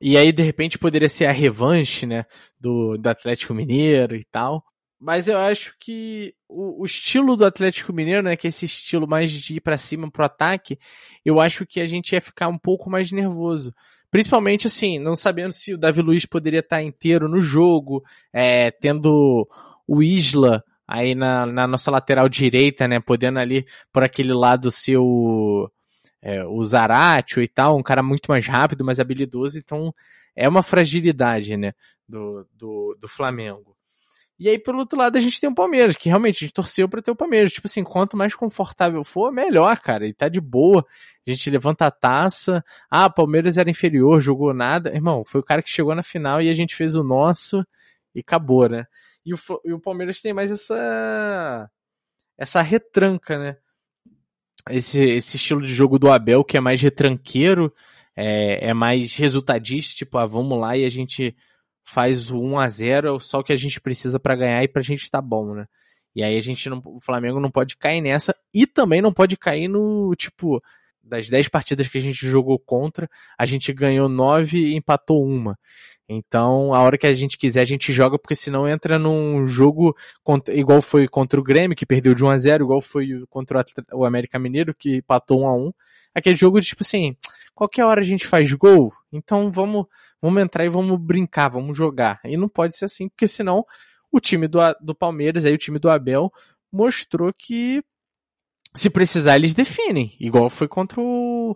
E 0.00 0.16
aí, 0.16 0.32
de 0.32 0.42
repente, 0.42 0.78
poderia 0.78 1.08
ser 1.08 1.26
a 1.26 1.32
revanche, 1.32 2.06
né, 2.06 2.24
do, 2.58 2.96
do 2.96 3.06
Atlético 3.06 3.54
Mineiro 3.54 4.16
e 4.16 4.24
tal. 4.24 4.64
Mas 4.98 5.28
eu 5.28 5.36
acho 5.38 5.74
que 5.78 6.34
o, 6.48 6.82
o, 6.82 6.86
estilo 6.86 7.36
do 7.36 7.44
Atlético 7.44 7.92
Mineiro, 7.92 8.22
né, 8.22 8.36
que 8.36 8.46
é 8.46 8.50
esse 8.50 8.64
estilo 8.64 9.06
mais 9.06 9.30
de 9.30 9.56
ir 9.56 9.60
para 9.60 9.76
cima 9.76 10.10
pro 10.10 10.24
ataque, 10.24 10.78
eu 11.24 11.38
acho 11.38 11.66
que 11.66 11.80
a 11.80 11.86
gente 11.86 12.12
ia 12.12 12.20
ficar 12.20 12.48
um 12.48 12.58
pouco 12.58 12.88
mais 12.88 13.12
nervoso. 13.12 13.74
Principalmente 14.10 14.66
assim, 14.66 14.98
não 14.98 15.14
sabendo 15.14 15.52
se 15.52 15.74
o 15.74 15.78
Davi 15.78 16.00
Luiz 16.00 16.24
poderia 16.24 16.60
estar 16.60 16.82
inteiro 16.82 17.28
no 17.28 17.40
jogo, 17.40 18.02
é, 18.32 18.70
tendo 18.70 19.46
o 19.86 20.02
Isla 20.02 20.64
aí 20.88 21.14
na, 21.14 21.44
na, 21.44 21.66
nossa 21.66 21.90
lateral 21.90 22.28
direita, 22.28 22.88
né, 22.88 22.98
podendo 22.98 23.38
ali 23.38 23.66
por 23.92 24.02
aquele 24.02 24.32
lado 24.32 24.70
ser 24.70 24.96
o, 24.96 25.70
é, 26.22 26.44
o 26.44 26.64
Zaratio 26.64 27.42
e 27.42 27.48
tal, 27.48 27.76
um 27.76 27.82
cara 27.82 28.02
muito 28.02 28.30
mais 28.30 28.46
rápido, 28.46 28.84
mais 28.84 28.98
habilidoso, 28.98 29.58
então 29.58 29.92
é 30.34 30.48
uma 30.48 30.62
fragilidade, 30.62 31.56
né, 31.56 31.72
do, 32.08 32.46
do, 32.54 32.96
do 32.98 33.08
Flamengo. 33.08 33.75
E 34.38 34.50
aí, 34.50 34.58
pelo 34.58 34.78
outro 34.78 34.98
lado, 34.98 35.16
a 35.16 35.20
gente 35.20 35.40
tem 35.40 35.48
o 35.48 35.54
Palmeiras, 35.54 35.96
que 35.96 36.10
realmente 36.10 36.36
a 36.36 36.46
gente 36.46 36.52
torceu 36.52 36.86
para 36.86 37.00
ter 37.00 37.10
o 37.10 37.16
Palmeiras. 37.16 37.52
Tipo 37.52 37.66
assim, 37.66 37.82
quanto 37.82 38.16
mais 38.18 38.34
confortável 38.34 39.02
for, 39.02 39.32
melhor, 39.32 39.78
cara. 39.78 40.06
E 40.06 40.12
tá 40.12 40.28
de 40.28 40.40
boa. 40.40 40.84
A 41.26 41.30
gente 41.30 41.48
levanta 41.48 41.86
a 41.86 41.90
taça. 41.90 42.62
Ah, 42.90 43.08
Palmeiras 43.08 43.56
era 43.56 43.70
inferior, 43.70 44.20
jogou 44.20 44.52
nada. 44.52 44.94
Irmão, 44.94 45.24
foi 45.24 45.40
o 45.40 45.44
cara 45.44 45.62
que 45.62 45.70
chegou 45.70 45.94
na 45.94 46.02
final 46.02 46.42
e 46.42 46.50
a 46.50 46.52
gente 46.52 46.76
fez 46.76 46.94
o 46.94 47.02
nosso 47.02 47.64
e 48.14 48.20
acabou, 48.20 48.68
né? 48.68 48.84
E 49.24 49.32
o, 49.32 49.38
e 49.64 49.72
o 49.72 49.80
Palmeiras 49.80 50.20
tem 50.20 50.34
mais 50.34 50.50
essa. 50.50 51.70
essa 52.36 52.60
retranca, 52.60 53.38
né? 53.38 53.56
Esse, 54.68 55.02
esse 55.02 55.36
estilo 55.36 55.62
de 55.62 55.72
jogo 55.74 55.98
do 55.98 56.10
Abel, 56.10 56.44
que 56.44 56.56
é 56.58 56.60
mais 56.60 56.82
retranqueiro, 56.82 57.72
é, 58.14 58.70
é 58.70 58.74
mais 58.74 59.14
resultadista, 59.14 59.94
tipo, 59.96 60.18
ah, 60.18 60.26
vamos 60.26 60.58
lá 60.58 60.76
e 60.76 60.84
a 60.84 60.88
gente 60.88 61.36
faz 61.86 62.30
o 62.30 62.38
1 62.40 62.58
a 62.58 62.68
0 62.68 63.20
só 63.20 63.38
o 63.38 63.44
que 63.44 63.52
a 63.52 63.56
gente 63.56 63.80
precisa 63.80 64.18
para 64.18 64.34
ganhar 64.34 64.62
e 64.64 64.68
pra 64.68 64.82
gente 64.82 65.04
estar 65.04 65.22
tá 65.22 65.26
bom, 65.26 65.54
né? 65.54 65.66
E 66.14 66.22
aí 66.22 66.36
a 66.36 66.40
gente 66.40 66.68
não, 66.68 66.82
o 66.84 67.00
Flamengo 67.00 67.38
não 67.38 67.50
pode 67.50 67.76
cair 67.76 68.00
nessa 68.00 68.34
e 68.52 68.66
também 68.66 69.00
não 69.00 69.12
pode 69.12 69.36
cair 69.36 69.68
no, 69.68 70.12
tipo, 70.16 70.60
das 71.02 71.28
10 71.28 71.48
partidas 71.48 71.86
que 71.86 71.96
a 71.96 72.00
gente 72.00 72.26
jogou 72.26 72.58
contra, 72.58 73.08
a 73.38 73.46
gente 73.46 73.72
ganhou 73.72 74.08
9 74.08 74.58
e 74.58 74.74
empatou 74.74 75.24
uma. 75.24 75.56
Então, 76.08 76.74
a 76.74 76.80
hora 76.80 76.98
que 76.98 77.06
a 77.06 77.12
gente 77.12 77.36
quiser, 77.36 77.60
a 77.60 77.64
gente 77.64 77.92
joga, 77.92 78.18
porque 78.18 78.34
senão 78.34 78.68
entra 78.68 78.98
num 78.98 79.44
jogo 79.44 79.94
contra, 80.24 80.54
igual 80.54 80.80
foi 80.80 81.06
contra 81.06 81.38
o 81.38 81.42
Grêmio, 81.42 81.76
que 81.76 81.86
perdeu 81.86 82.14
de 82.14 82.24
1 82.24 82.30
a 82.30 82.38
0 82.38 82.64
igual 82.64 82.80
foi 82.80 83.08
contra 83.28 83.64
o 83.92 84.04
América 84.04 84.38
Mineiro, 84.38 84.74
que 84.74 84.96
empatou 84.96 85.42
1 85.42 85.46
a 85.46 85.54
1 85.54 85.72
Aquele 86.16 86.34
jogo 86.34 86.58
de 86.58 86.66
tipo 86.66 86.82
assim, 86.82 87.14
qualquer 87.54 87.84
hora 87.84 88.00
a 88.00 88.04
gente 88.04 88.26
faz 88.26 88.50
gol, 88.54 88.90
então 89.12 89.52
vamos 89.52 89.84
vamos 90.20 90.42
entrar 90.42 90.64
e 90.64 90.70
vamos 90.70 90.98
brincar, 90.98 91.50
vamos 91.50 91.76
jogar. 91.76 92.18
E 92.24 92.38
não 92.38 92.48
pode 92.48 92.74
ser 92.74 92.86
assim, 92.86 93.06
porque 93.06 93.28
senão 93.28 93.66
o 94.10 94.18
time 94.18 94.48
do, 94.48 94.58
do 94.80 94.94
Palmeiras, 94.94 95.44
aí 95.44 95.52
o 95.52 95.58
time 95.58 95.78
do 95.78 95.90
Abel, 95.90 96.32
mostrou 96.72 97.30
que 97.36 97.84
se 98.74 98.88
precisar 98.88 99.36
eles 99.36 99.52
definem, 99.52 100.16
igual 100.18 100.48
foi 100.48 100.66
contra 100.66 100.98
o, 100.98 101.54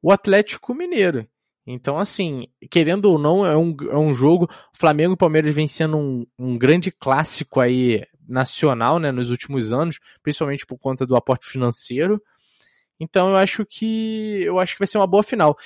o 0.00 0.10
Atlético 0.10 0.74
Mineiro. 0.74 1.28
Então, 1.66 1.98
assim, 1.98 2.46
querendo 2.70 3.06
ou 3.06 3.18
não, 3.18 3.44
é 3.44 3.54
um, 3.54 3.76
é 3.90 3.98
um 3.98 4.14
jogo. 4.14 4.48
Flamengo 4.74 5.12
e 5.12 5.18
Palmeiras 5.18 5.54
vem 5.54 5.68
sendo 5.68 5.98
um, 5.98 6.26
um 6.38 6.56
grande 6.56 6.90
clássico 6.90 7.60
aí 7.60 8.06
nacional, 8.26 8.98
né, 8.98 9.12
nos 9.12 9.30
últimos 9.30 9.70
anos, 9.70 9.98
principalmente 10.22 10.64
por 10.64 10.78
conta 10.78 11.04
do 11.04 11.14
aporte 11.14 11.46
financeiro. 11.46 12.22
Então 13.00 13.30
eu 13.30 13.36
acho 13.36 13.64
que 13.64 14.42
eu 14.42 14.58
acho 14.58 14.74
que 14.74 14.80
vai 14.80 14.86
ser 14.86 14.98
uma 14.98 15.06
boa 15.06 15.22
final 15.22 15.56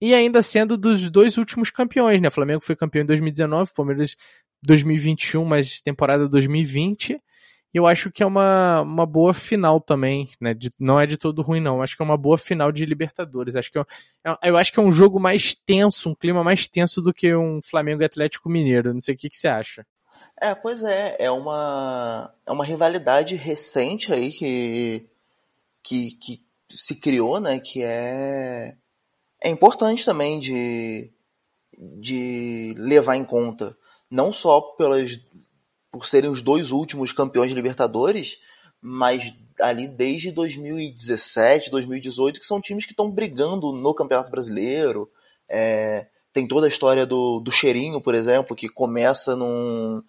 e 0.00 0.14
ainda 0.14 0.42
sendo 0.42 0.76
dos 0.76 1.08
dois 1.08 1.38
últimos 1.38 1.70
campeões, 1.70 2.20
né? 2.20 2.28
O 2.28 2.30
Flamengo 2.30 2.60
foi 2.60 2.76
campeão 2.76 3.02
em 3.02 3.06
2019, 3.06 3.72
Palmeiras 3.74 4.16
2021, 4.62 5.44
mas 5.44 5.80
temporada 5.80 6.28
2020. 6.28 7.12
E 7.74 7.76
eu 7.76 7.86
acho 7.86 8.10
que 8.10 8.22
é 8.22 8.26
uma, 8.26 8.82
uma 8.82 9.06
boa 9.06 9.34
final 9.34 9.80
também, 9.80 10.28
né? 10.40 10.54
De, 10.54 10.70
não 10.78 11.00
é 11.00 11.06
de 11.06 11.16
todo 11.16 11.42
ruim, 11.42 11.60
não. 11.60 11.82
Acho 11.82 11.96
que 11.96 12.02
é 12.02 12.04
uma 12.04 12.16
boa 12.16 12.38
final 12.38 12.70
de 12.70 12.84
Libertadores. 12.84 13.56
Acho 13.56 13.72
que 13.72 13.78
é, 13.78 13.84
é 14.42 14.50
eu 14.50 14.56
acho 14.56 14.72
que 14.72 14.78
é 14.78 14.82
um 14.82 14.92
jogo 14.92 15.18
mais 15.18 15.54
tenso, 15.54 16.10
um 16.10 16.14
clima 16.14 16.44
mais 16.44 16.68
tenso 16.68 17.02
do 17.02 17.12
que 17.12 17.34
um 17.34 17.60
Flamengo 17.62 18.02
e 18.02 18.04
Atlético 18.04 18.48
Mineiro. 18.48 18.92
Não 18.92 19.00
sei 19.00 19.14
o 19.14 19.18
que, 19.18 19.28
que 19.28 19.36
você 19.36 19.48
acha. 19.48 19.86
É, 20.40 20.54
pois 20.54 20.82
é, 20.82 21.16
é 21.18 21.30
uma, 21.30 22.30
é 22.46 22.52
uma 22.52 22.64
rivalidade 22.64 23.34
recente 23.36 24.12
aí 24.12 24.30
que, 24.30 25.08
que, 25.82 26.10
que 26.20 26.44
se 26.70 26.94
criou, 26.94 27.40
né? 27.40 27.60
Que 27.60 27.82
é 27.82 28.76
é 29.44 29.50
importante 29.50 30.06
também 30.06 30.40
de, 30.40 31.10
de 32.00 32.74
levar 32.78 33.14
em 33.14 33.24
conta, 33.24 33.76
não 34.10 34.32
só 34.32 34.58
pelas, 34.60 35.20
por 35.92 36.06
serem 36.06 36.30
os 36.30 36.40
dois 36.40 36.70
últimos 36.70 37.12
campeões 37.12 37.50
de 37.50 37.54
Libertadores, 37.54 38.38
mas 38.80 39.34
ali 39.60 39.86
desde 39.86 40.32
2017, 40.32 41.70
2018, 41.70 42.40
que 42.40 42.46
são 42.46 42.60
times 42.60 42.86
que 42.86 42.92
estão 42.92 43.10
brigando 43.10 43.70
no 43.70 43.94
Campeonato 43.94 44.30
Brasileiro. 44.30 45.10
É, 45.46 46.06
tem 46.32 46.48
toda 46.48 46.66
a 46.66 46.68
história 46.68 47.04
do, 47.04 47.38
do 47.38 47.52
Cheirinho, 47.52 48.00
por 48.00 48.14
exemplo, 48.14 48.56
que 48.56 48.68
começa 48.68 49.36
num, 49.36 50.02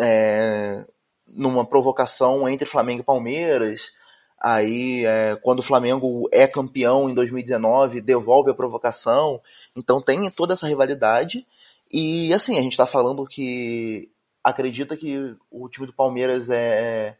é, 0.00 0.86
numa 1.26 1.66
provocação 1.66 2.48
entre 2.48 2.66
Flamengo 2.66 3.02
e 3.02 3.04
Palmeiras. 3.04 3.92
Aí, 4.40 5.04
é, 5.04 5.36
quando 5.42 5.58
o 5.58 5.64
Flamengo 5.64 6.28
é 6.32 6.46
campeão 6.46 7.10
em 7.10 7.14
2019, 7.14 8.00
devolve 8.00 8.50
a 8.50 8.54
provocação. 8.54 9.40
Então 9.76 10.00
tem 10.00 10.30
toda 10.30 10.54
essa 10.54 10.66
rivalidade. 10.66 11.46
E 11.90 12.32
assim, 12.32 12.58
a 12.58 12.62
gente 12.62 12.72
está 12.72 12.86
falando 12.86 13.26
que 13.26 14.08
acredita 14.42 14.96
que 14.96 15.34
o 15.50 15.68
time 15.68 15.86
do 15.86 15.92
Palmeiras 15.92 16.48
é 16.50 17.16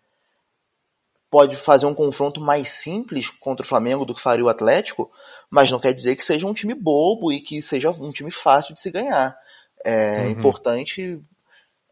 pode 1.31 1.57
fazer 1.57 1.85
um 1.87 1.95
confronto 1.95 2.41
mais 2.41 2.71
simples 2.71 3.29
contra 3.29 3.63
o 3.63 3.69
Flamengo 3.69 4.05
do 4.05 4.15
que 4.15 4.21
faria 4.21 4.45
o 4.45 4.49
Atlético, 4.49 5.11
mas 5.51 5.71
não 5.71 5.79
quer 5.79 5.93
dizer 5.93 6.17
que 6.17 6.25
seja 6.25 6.47
um 6.47 6.55
time 6.55 6.73
bobo 6.73 7.31
e 7.31 7.41
que 7.41 7.61
seja 7.61 7.91
um 7.91 8.11
time 8.11 8.31
fácil 8.31 8.75
de 8.75 8.81
se 8.81 8.91
ganhar. 8.91 9.37
É 9.85 10.23
uhum. 10.23 10.31
importante 10.31 11.21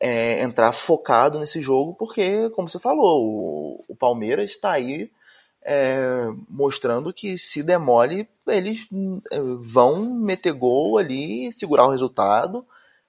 é, 0.00 0.40
entrar 0.42 0.72
focado 0.72 1.38
nesse 1.38 1.60
jogo, 1.60 1.94
porque, 1.94 2.48
como 2.50 2.68
você 2.68 2.78
falou, 2.78 3.24
o, 3.24 3.84
o 3.88 3.96
Palmeiras 3.96 4.52
está 4.52 4.72
aí 4.72 5.10
é, 5.68 6.28
mostrando 6.48 7.12
que 7.12 7.36
se 7.36 7.60
demole, 7.60 8.28
eles 8.46 8.86
é, 9.32 9.40
vão 9.40 10.14
meter 10.14 10.52
gol 10.52 10.96
ali, 10.96 11.50
segurar 11.50 11.86
o 11.86 11.90
resultado. 11.90 12.64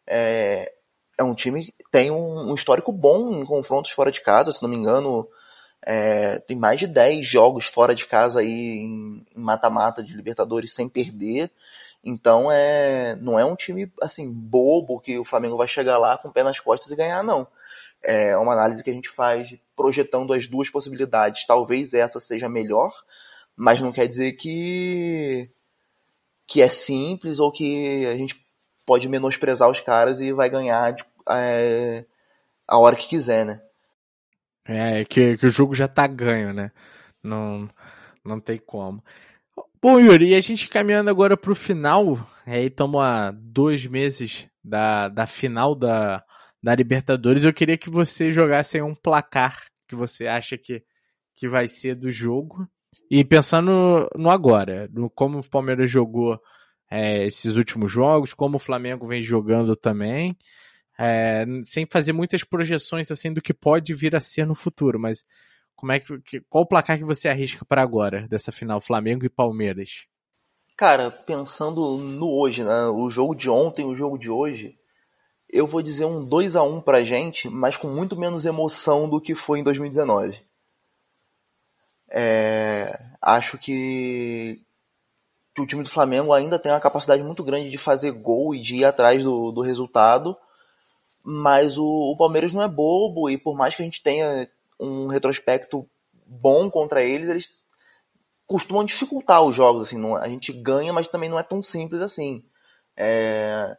É, 0.07 0.73
é 1.15 1.23
um 1.23 1.35
time 1.35 1.65
que 1.65 1.73
tem 1.91 2.09
um, 2.09 2.49
um, 2.49 2.55
histórico 2.55 2.91
bom 2.91 3.39
em 3.39 3.45
confrontos 3.45 3.91
fora 3.91 4.11
de 4.11 4.21
casa, 4.21 4.51
se 4.51 4.63
não 4.63 4.69
me 4.69 4.75
engano, 4.75 5.27
é, 5.85 6.39
tem 6.39 6.57
mais 6.57 6.79
de 6.79 6.87
10 6.87 7.27
jogos 7.27 7.67
fora 7.67 7.93
de 7.93 8.07
casa 8.07 8.39
aí 8.39 8.79
em 8.79 9.23
mata-mata 9.35 10.01
de 10.01 10.15
Libertadores 10.15 10.73
sem 10.73 10.89
perder. 10.89 11.51
Então 12.03 12.51
é, 12.51 13.15
não 13.17 13.37
é 13.37 13.45
um 13.45 13.55
time 13.55 13.91
assim 14.01 14.31
bobo 14.31 14.99
que 14.99 15.19
o 15.19 15.25
Flamengo 15.25 15.57
vai 15.57 15.67
chegar 15.67 15.99
lá 15.99 16.17
com 16.17 16.29
o 16.29 16.33
pé 16.33 16.43
nas 16.43 16.59
costas 16.59 16.91
e 16.91 16.95
ganhar, 16.95 17.23
não. 17.23 17.47
É 18.03 18.37
uma 18.37 18.53
análise 18.53 18.83
que 18.83 18.89
a 18.89 18.93
gente 18.93 19.09
faz 19.09 19.53
projetando 19.75 20.33
as 20.33 20.47
duas 20.47 20.69
possibilidades. 20.69 21.45
Talvez 21.45 21.93
essa 21.93 22.19
seja 22.19 22.47
melhor, 22.47 22.93
mas 23.55 23.81
não 23.81 23.91
quer 23.91 24.07
dizer 24.07 24.33
que 24.33 25.49
que 26.47 26.61
é 26.61 26.69
simples 26.69 27.39
ou 27.39 27.51
que 27.51 28.05
a 28.05 28.15
gente 28.15 28.41
pode 28.85 29.09
menosprezar 29.09 29.69
os 29.69 29.81
caras 29.81 30.21
e 30.21 30.31
vai 30.31 30.49
ganhar 30.49 30.95
é, 31.29 32.05
a 32.65 32.77
hora 32.77 32.95
que 32.95 33.09
quiser, 33.09 33.45
né? 33.45 33.61
É, 34.65 35.03
que, 35.03 35.37
que 35.37 35.45
o 35.45 35.49
jogo 35.49 35.75
já 35.75 35.87
tá 35.87 36.07
ganho, 36.07 36.53
né? 36.53 36.71
Não, 37.21 37.69
não 38.23 38.39
tem 38.39 38.57
como. 38.57 39.03
Bom, 39.81 39.99
Yuri, 39.99 40.29
e 40.29 40.35
a 40.35 40.39
gente 40.39 40.69
caminhando 40.69 41.09
agora 41.09 41.37
pro 41.37 41.53
final, 41.53 42.17
aí 42.45 42.67
estamos 42.67 43.01
há 43.01 43.31
dois 43.31 43.85
meses 43.85 44.47
da, 44.63 45.07
da 45.07 45.27
final 45.27 45.75
da, 45.75 46.23
da 46.61 46.75
Libertadores. 46.75 47.43
Eu 47.43 47.53
queria 47.53 47.77
que 47.77 47.89
você 47.89 48.31
jogasse 48.31 48.77
aí 48.77 48.83
um 48.83 48.95
placar 48.95 49.65
que 49.87 49.95
você 49.95 50.27
acha 50.27 50.57
que, 50.57 50.83
que 51.35 51.47
vai 51.47 51.67
ser 51.67 51.95
do 51.95 52.11
jogo. 52.11 52.67
E 53.09 53.23
pensando 53.23 54.09
no 54.15 54.29
agora, 54.29 54.89
no 54.91 55.09
como 55.09 55.39
o 55.39 55.49
Palmeiras 55.49 55.89
jogou 55.89 56.39
é, 56.89 57.25
esses 57.25 57.55
últimos 57.55 57.91
jogos, 57.91 58.33
como 58.33 58.57
o 58.57 58.59
Flamengo 58.59 59.07
vem 59.07 59.21
jogando 59.21 59.75
também, 59.75 60.37
é, 60.99 61.45
sem 61.63 61.85
fazer 61.89 62.11
muitas 62.11 62.43
projeções 62.43 63.09
assim 63.11 63.31
do 63.31 63.41
que 63.41 63.53
pode 63.53 63.93
vir 63.93 64.15
a 64.15 64.19
ser 64.19 64.45
no 64.45 64.55
futuro, 64.55 64.99
mas 64.99 65.25
como 65.75 65.91
é 65.91 65.99
que 65.99 66.41
qual 66.49 66.63
o 66.63 66.67
placar 66.67 66.97
que 66.97 67.03
você 67.05 67.29
arrisca 67.29 67.63
para 67.63 67.83
agora 67.83 68.27
dessa 68.27 68.51
final 68.51 68.81
Flamengo 68.81 69.25
e 69.25 69.29
Palmeiras? 69.29 70.07
Cara, 70.75 71.11
pensando 71.11 71.97
no 71.97 72.31
hoje, 72.31 72.63
né, 72.63 72.87
o 72.87 73.09
jogo 73.09 73.35
de 73.35 73.49
ontem, 73.49 73.85
o 73.85 73.95
jogo 73.95 74.17
de 74.17 74.29
hoje, 74.29 74.75
eu 75.49 75.65
vou 75.65 75.81
dizer 75.81 76.05
um 76.05 76.23
2 76.23 76.55
a 76.55 76.63
1 76.63 76.81
pra 76.81 77.03
gente, 77.03 77.49
mas 77.49 77.77
com 77.77 77.87
muito 77.87 78.15
menos 78.17 78.45
emoção 78.45 79.09
do 79.09 79.21
que 79.21 79.33
foi 79.33 79.59
em 79.59 79.63
2019. 79.63 80.39
É, 82.09 82.99
acho 83.21 83.57
que, 83.57 84.59
que, 85.53 85.61
o 85.61 85.67
time 85.67 85.83
do 85.83 85.89
Flamengo 85.89 86.33
ainda 86.33 86.59
tem 86.59 86.71
uma 86.71 86.79
capacidade 86.79 87.23
muito 87.23 87.43
grande 87.43 87.69
de 87.69 87.77
fazer 87.77 88.11
gol 88.11 88.55
e 88.55 88.61
de 88.61 88.77
ir 88.77 88.85
atrás 88.85 89.23
do, 89.23 89.51
do 89.51 89.61
resultado, 89.61 90.37
mas 91.23 91.77
o, 91.77 91.85
o 91.85 92.17
Palmeiras 92.17 92.53
não 92.53 92.61
é 92.61 92.67
bobo 92.67 93.29
e 93.29 93.37
por 93.37 93.55
mais 93.55 93.75
que 93.75 93.81
a 93.81 93.85
gente 93.85 94.01
tenha 94.01 94.49
um 94.79 95.07
retrospecto 95.07 95.87
bom 96.25 96.69
contra 96.69 97.03
eles, 97.03 97.29
eles 97.29 97.49
costumam 98.45 98.85
dificultar 98.85 99.43
os 99.43 99.55
jogos. 99.55 99.83
Assim, 99.83 99.97
não, 99.97 100.15
a 100.15 100.27
gente 100.27 100.53
ganha, 100.53 100.93
mas 100.93 101.07
também 101.07 101.29
não 101.29 101.39
é 101.39 101.43
tão 101.43 101.61
simples 101.61 102.01
assim. 102.01 102.43
É, 102.95 103.75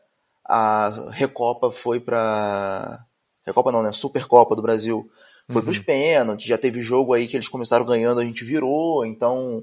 a 0.49 1.11
Recopa 1.11 1.71
foi 1.71 2.01
para 2.01 3.05
Recopa 3.45 3.71
não, 3.71 3.83
né? 3.83 3.93
Supercopa 3.93 4.57
do 4.57 4.63
Brasil 4.63 5.11
foi 5.49 5.57
uhum. 5.61 5.63
para 5.63 5.71
os 5.71 5.79
pênaltis. 5.79 6.47
Já 6.47 6.57
teve 6.57 6.81
jogo 6.81 7.13
aí 7.13 7.29
que 7.29 7.37
eles 7.37 7.49
começaram 7.49 7.85
ganhando, 7.85 8.21
a 8.21 8.25
gente 8.25 8.45
virou. 8.45 9.05
Então, 9.05 9.63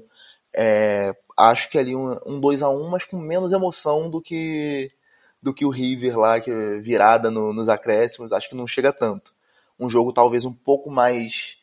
é, 0.54 1.14
acho 1.36 1.68
que 1.68 1.78
ali 1.78 1.94
um, 1.94 2.18
um 2.24 2.40
2 2.40 2.62
a 2.62 2.70
1 2.70 2.88
mas 2.88 3.04
com 3.04 3.18
menos 3.18 3.52
emoção 3.52 4.08
do 4.08 4.20
que 4.20 4.90
do 5.42 5.54
que 5.54 5.64
o 5.64 5.70
River 5.70 6.18
lá, 6.18 6.40
que 6.40 6.50
é 6.50 6.78
virada 6.78 7.30
no, 7.30 7.52
nos 7.52 7.68
acréscimos. 7.68 8.32
Acho 8.32 8.48
que 8.48 8.56
não 8.56 8.66
chega 8.66 8.92
tanto. 8.92 9.32
Um 9.78 9.88
jogo 9.88 10.12
talvez 10.12 10.44
um 10.44 10.52
pouco 10.52 10.90
mais 10.90 11.56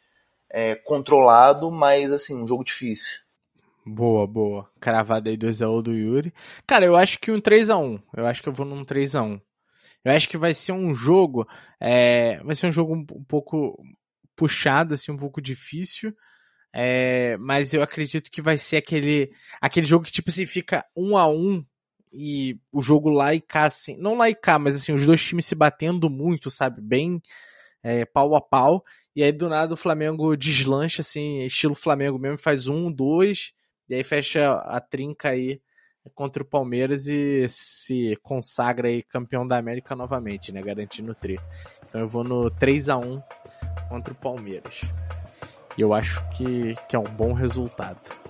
é, 0.49 0.75
controlado, 0.75 1.71
mas 1.71 2.11
assim, 2.11 2.35
um 2.35 2.47
jogo 2.47 2.63
difícil. 2.63 3.22
Boa, 3.85 4.25
boa. 4.25 4.69
Cravada 4.79 5.29
aí 5.29 5.37
2x1 5.37 5.81
do 5.81 5.93
Yuri. 5.93 6.33
Cara, 6.65 6.85
eu 6.85 6.95
acho 6.95 7.19
que 7.19 7.31
um 7.31 7.39
3x1. 7.39 8.01
Eu 8.15 8.25
acho 8.25 8.41
que 8.41 8.49
eu 8.49 8.53
vou 8.53 8.65
num 8.65 8.85
3x1. 8.85 9.41
Eu 10.05 10.11
acho 10.11 10.29
que 10.29 10.37
vai 10.37 10.53
ser 10.53 10.71
um 10.71 10.93
jogo. 10.93 11.47
É, 11.79 12.41
vai 12.43 12.55
ser 12.55 12.67
um 12.67 12.71
jogo 12.71 12.95
um, 12.95 12.99
um 12.99 13.23
pouco 13.23 13.77
puxado, 14.35 14.93
assim, 14.93 15.11
um 15.11 15.17
pouco 15.17 15.41
difícil. 15.41 16.15
É, 16.73 17.37
mas 17.37 17.73
eu 17.73 17.83
acredito 17.83 18.31
que 18.31 18.41
vai 18.41 18.57
ser 18.57 18.77
aquele, 18.77 19.31
aquele 19.61 19.85
jogo 19.85 20.05
que, 20.05 20.11
tipo 20.11 20.29
assim, 20.29 20.45
fica 20.45 20.85
um 20.95 21.15
a 21.17 21.27
um 21.27 21.63
e 22.11 22.59
o 22.71 22.81
jogo 22.81 23.09
lá 23.09 23.33
e 23.33 23.41
cá, 23.41 23.65
assim, 23.65 23.97
não 23.97 24.15
lá 24.15 24.29
e 24.29 24.35
cá, 24.35 24.57
mas 24.59 24.75
assim, 24.75 24.93
os 24.93 25.05
dois 25.05 25.23
times 25.23 25.45
se 25.45 25.55
batendo 25.55 26.09
muito, 26.09 26.49
sabe? 26.49 26.81
Bem 26.81 27.21
é, 27.83 28.05
pau 28.05 28.35
a 28.35 28.41
pau. 28.41 28.83
E 29.15 29.23
aí 29.23 29.31
do 29.31 29.49
nada 29.49 29.73
o 29.73 29.77
Flamengo 29.77 30.35
deslancha, 30.35 31.01
assim, 31.01 31.43
estilo 31.43 31.75
Flamengo 31.75 32.17
mesmo, 32.17 32.39
faz 32.39 32.67
um, 32.67 32.91
dois, 32.91 33.53
e 33.89 33.95
aí 33.95 34.03
fecha 34.03 34.53
a 34.53 34.79
trinca 34.79 35.29
aí 35.29 35.61
contra 36.13 36.43
o 36.43 36.45
Palmeiras 36.45 37.07
e 37.07 37.47
se 37.47 38.17
consagra 38.21 38.87
aí 38.87 39.01
campeão 39.03 39.47
da 39.47 39.57
América 39.57 39.95
novamente, 39.95 40.51
né? 40.51 40.61
Garantindo 40.61 41.11
o 41.11 41.15
tri. 41.15 41.39
Então 41.87 42.01
eu 42.01 42.07
vou 42.07 42.23
no 42.23 42.49
3 42.49 42.89
a 42.89 42.97
1 42.97 43.21
contra 43.89 44.13
o 44.13 44.17
Palmeiras. 44.17 44.81
E 45.77 45.81
eu 45.81 45.93
acho 45.93 46.21
que, 46.29 46.75
que 46.87 46.95
é 46.95 46.99
um 46.99 47.03
bom 47.03 47.33
resultado. 47.33 48.22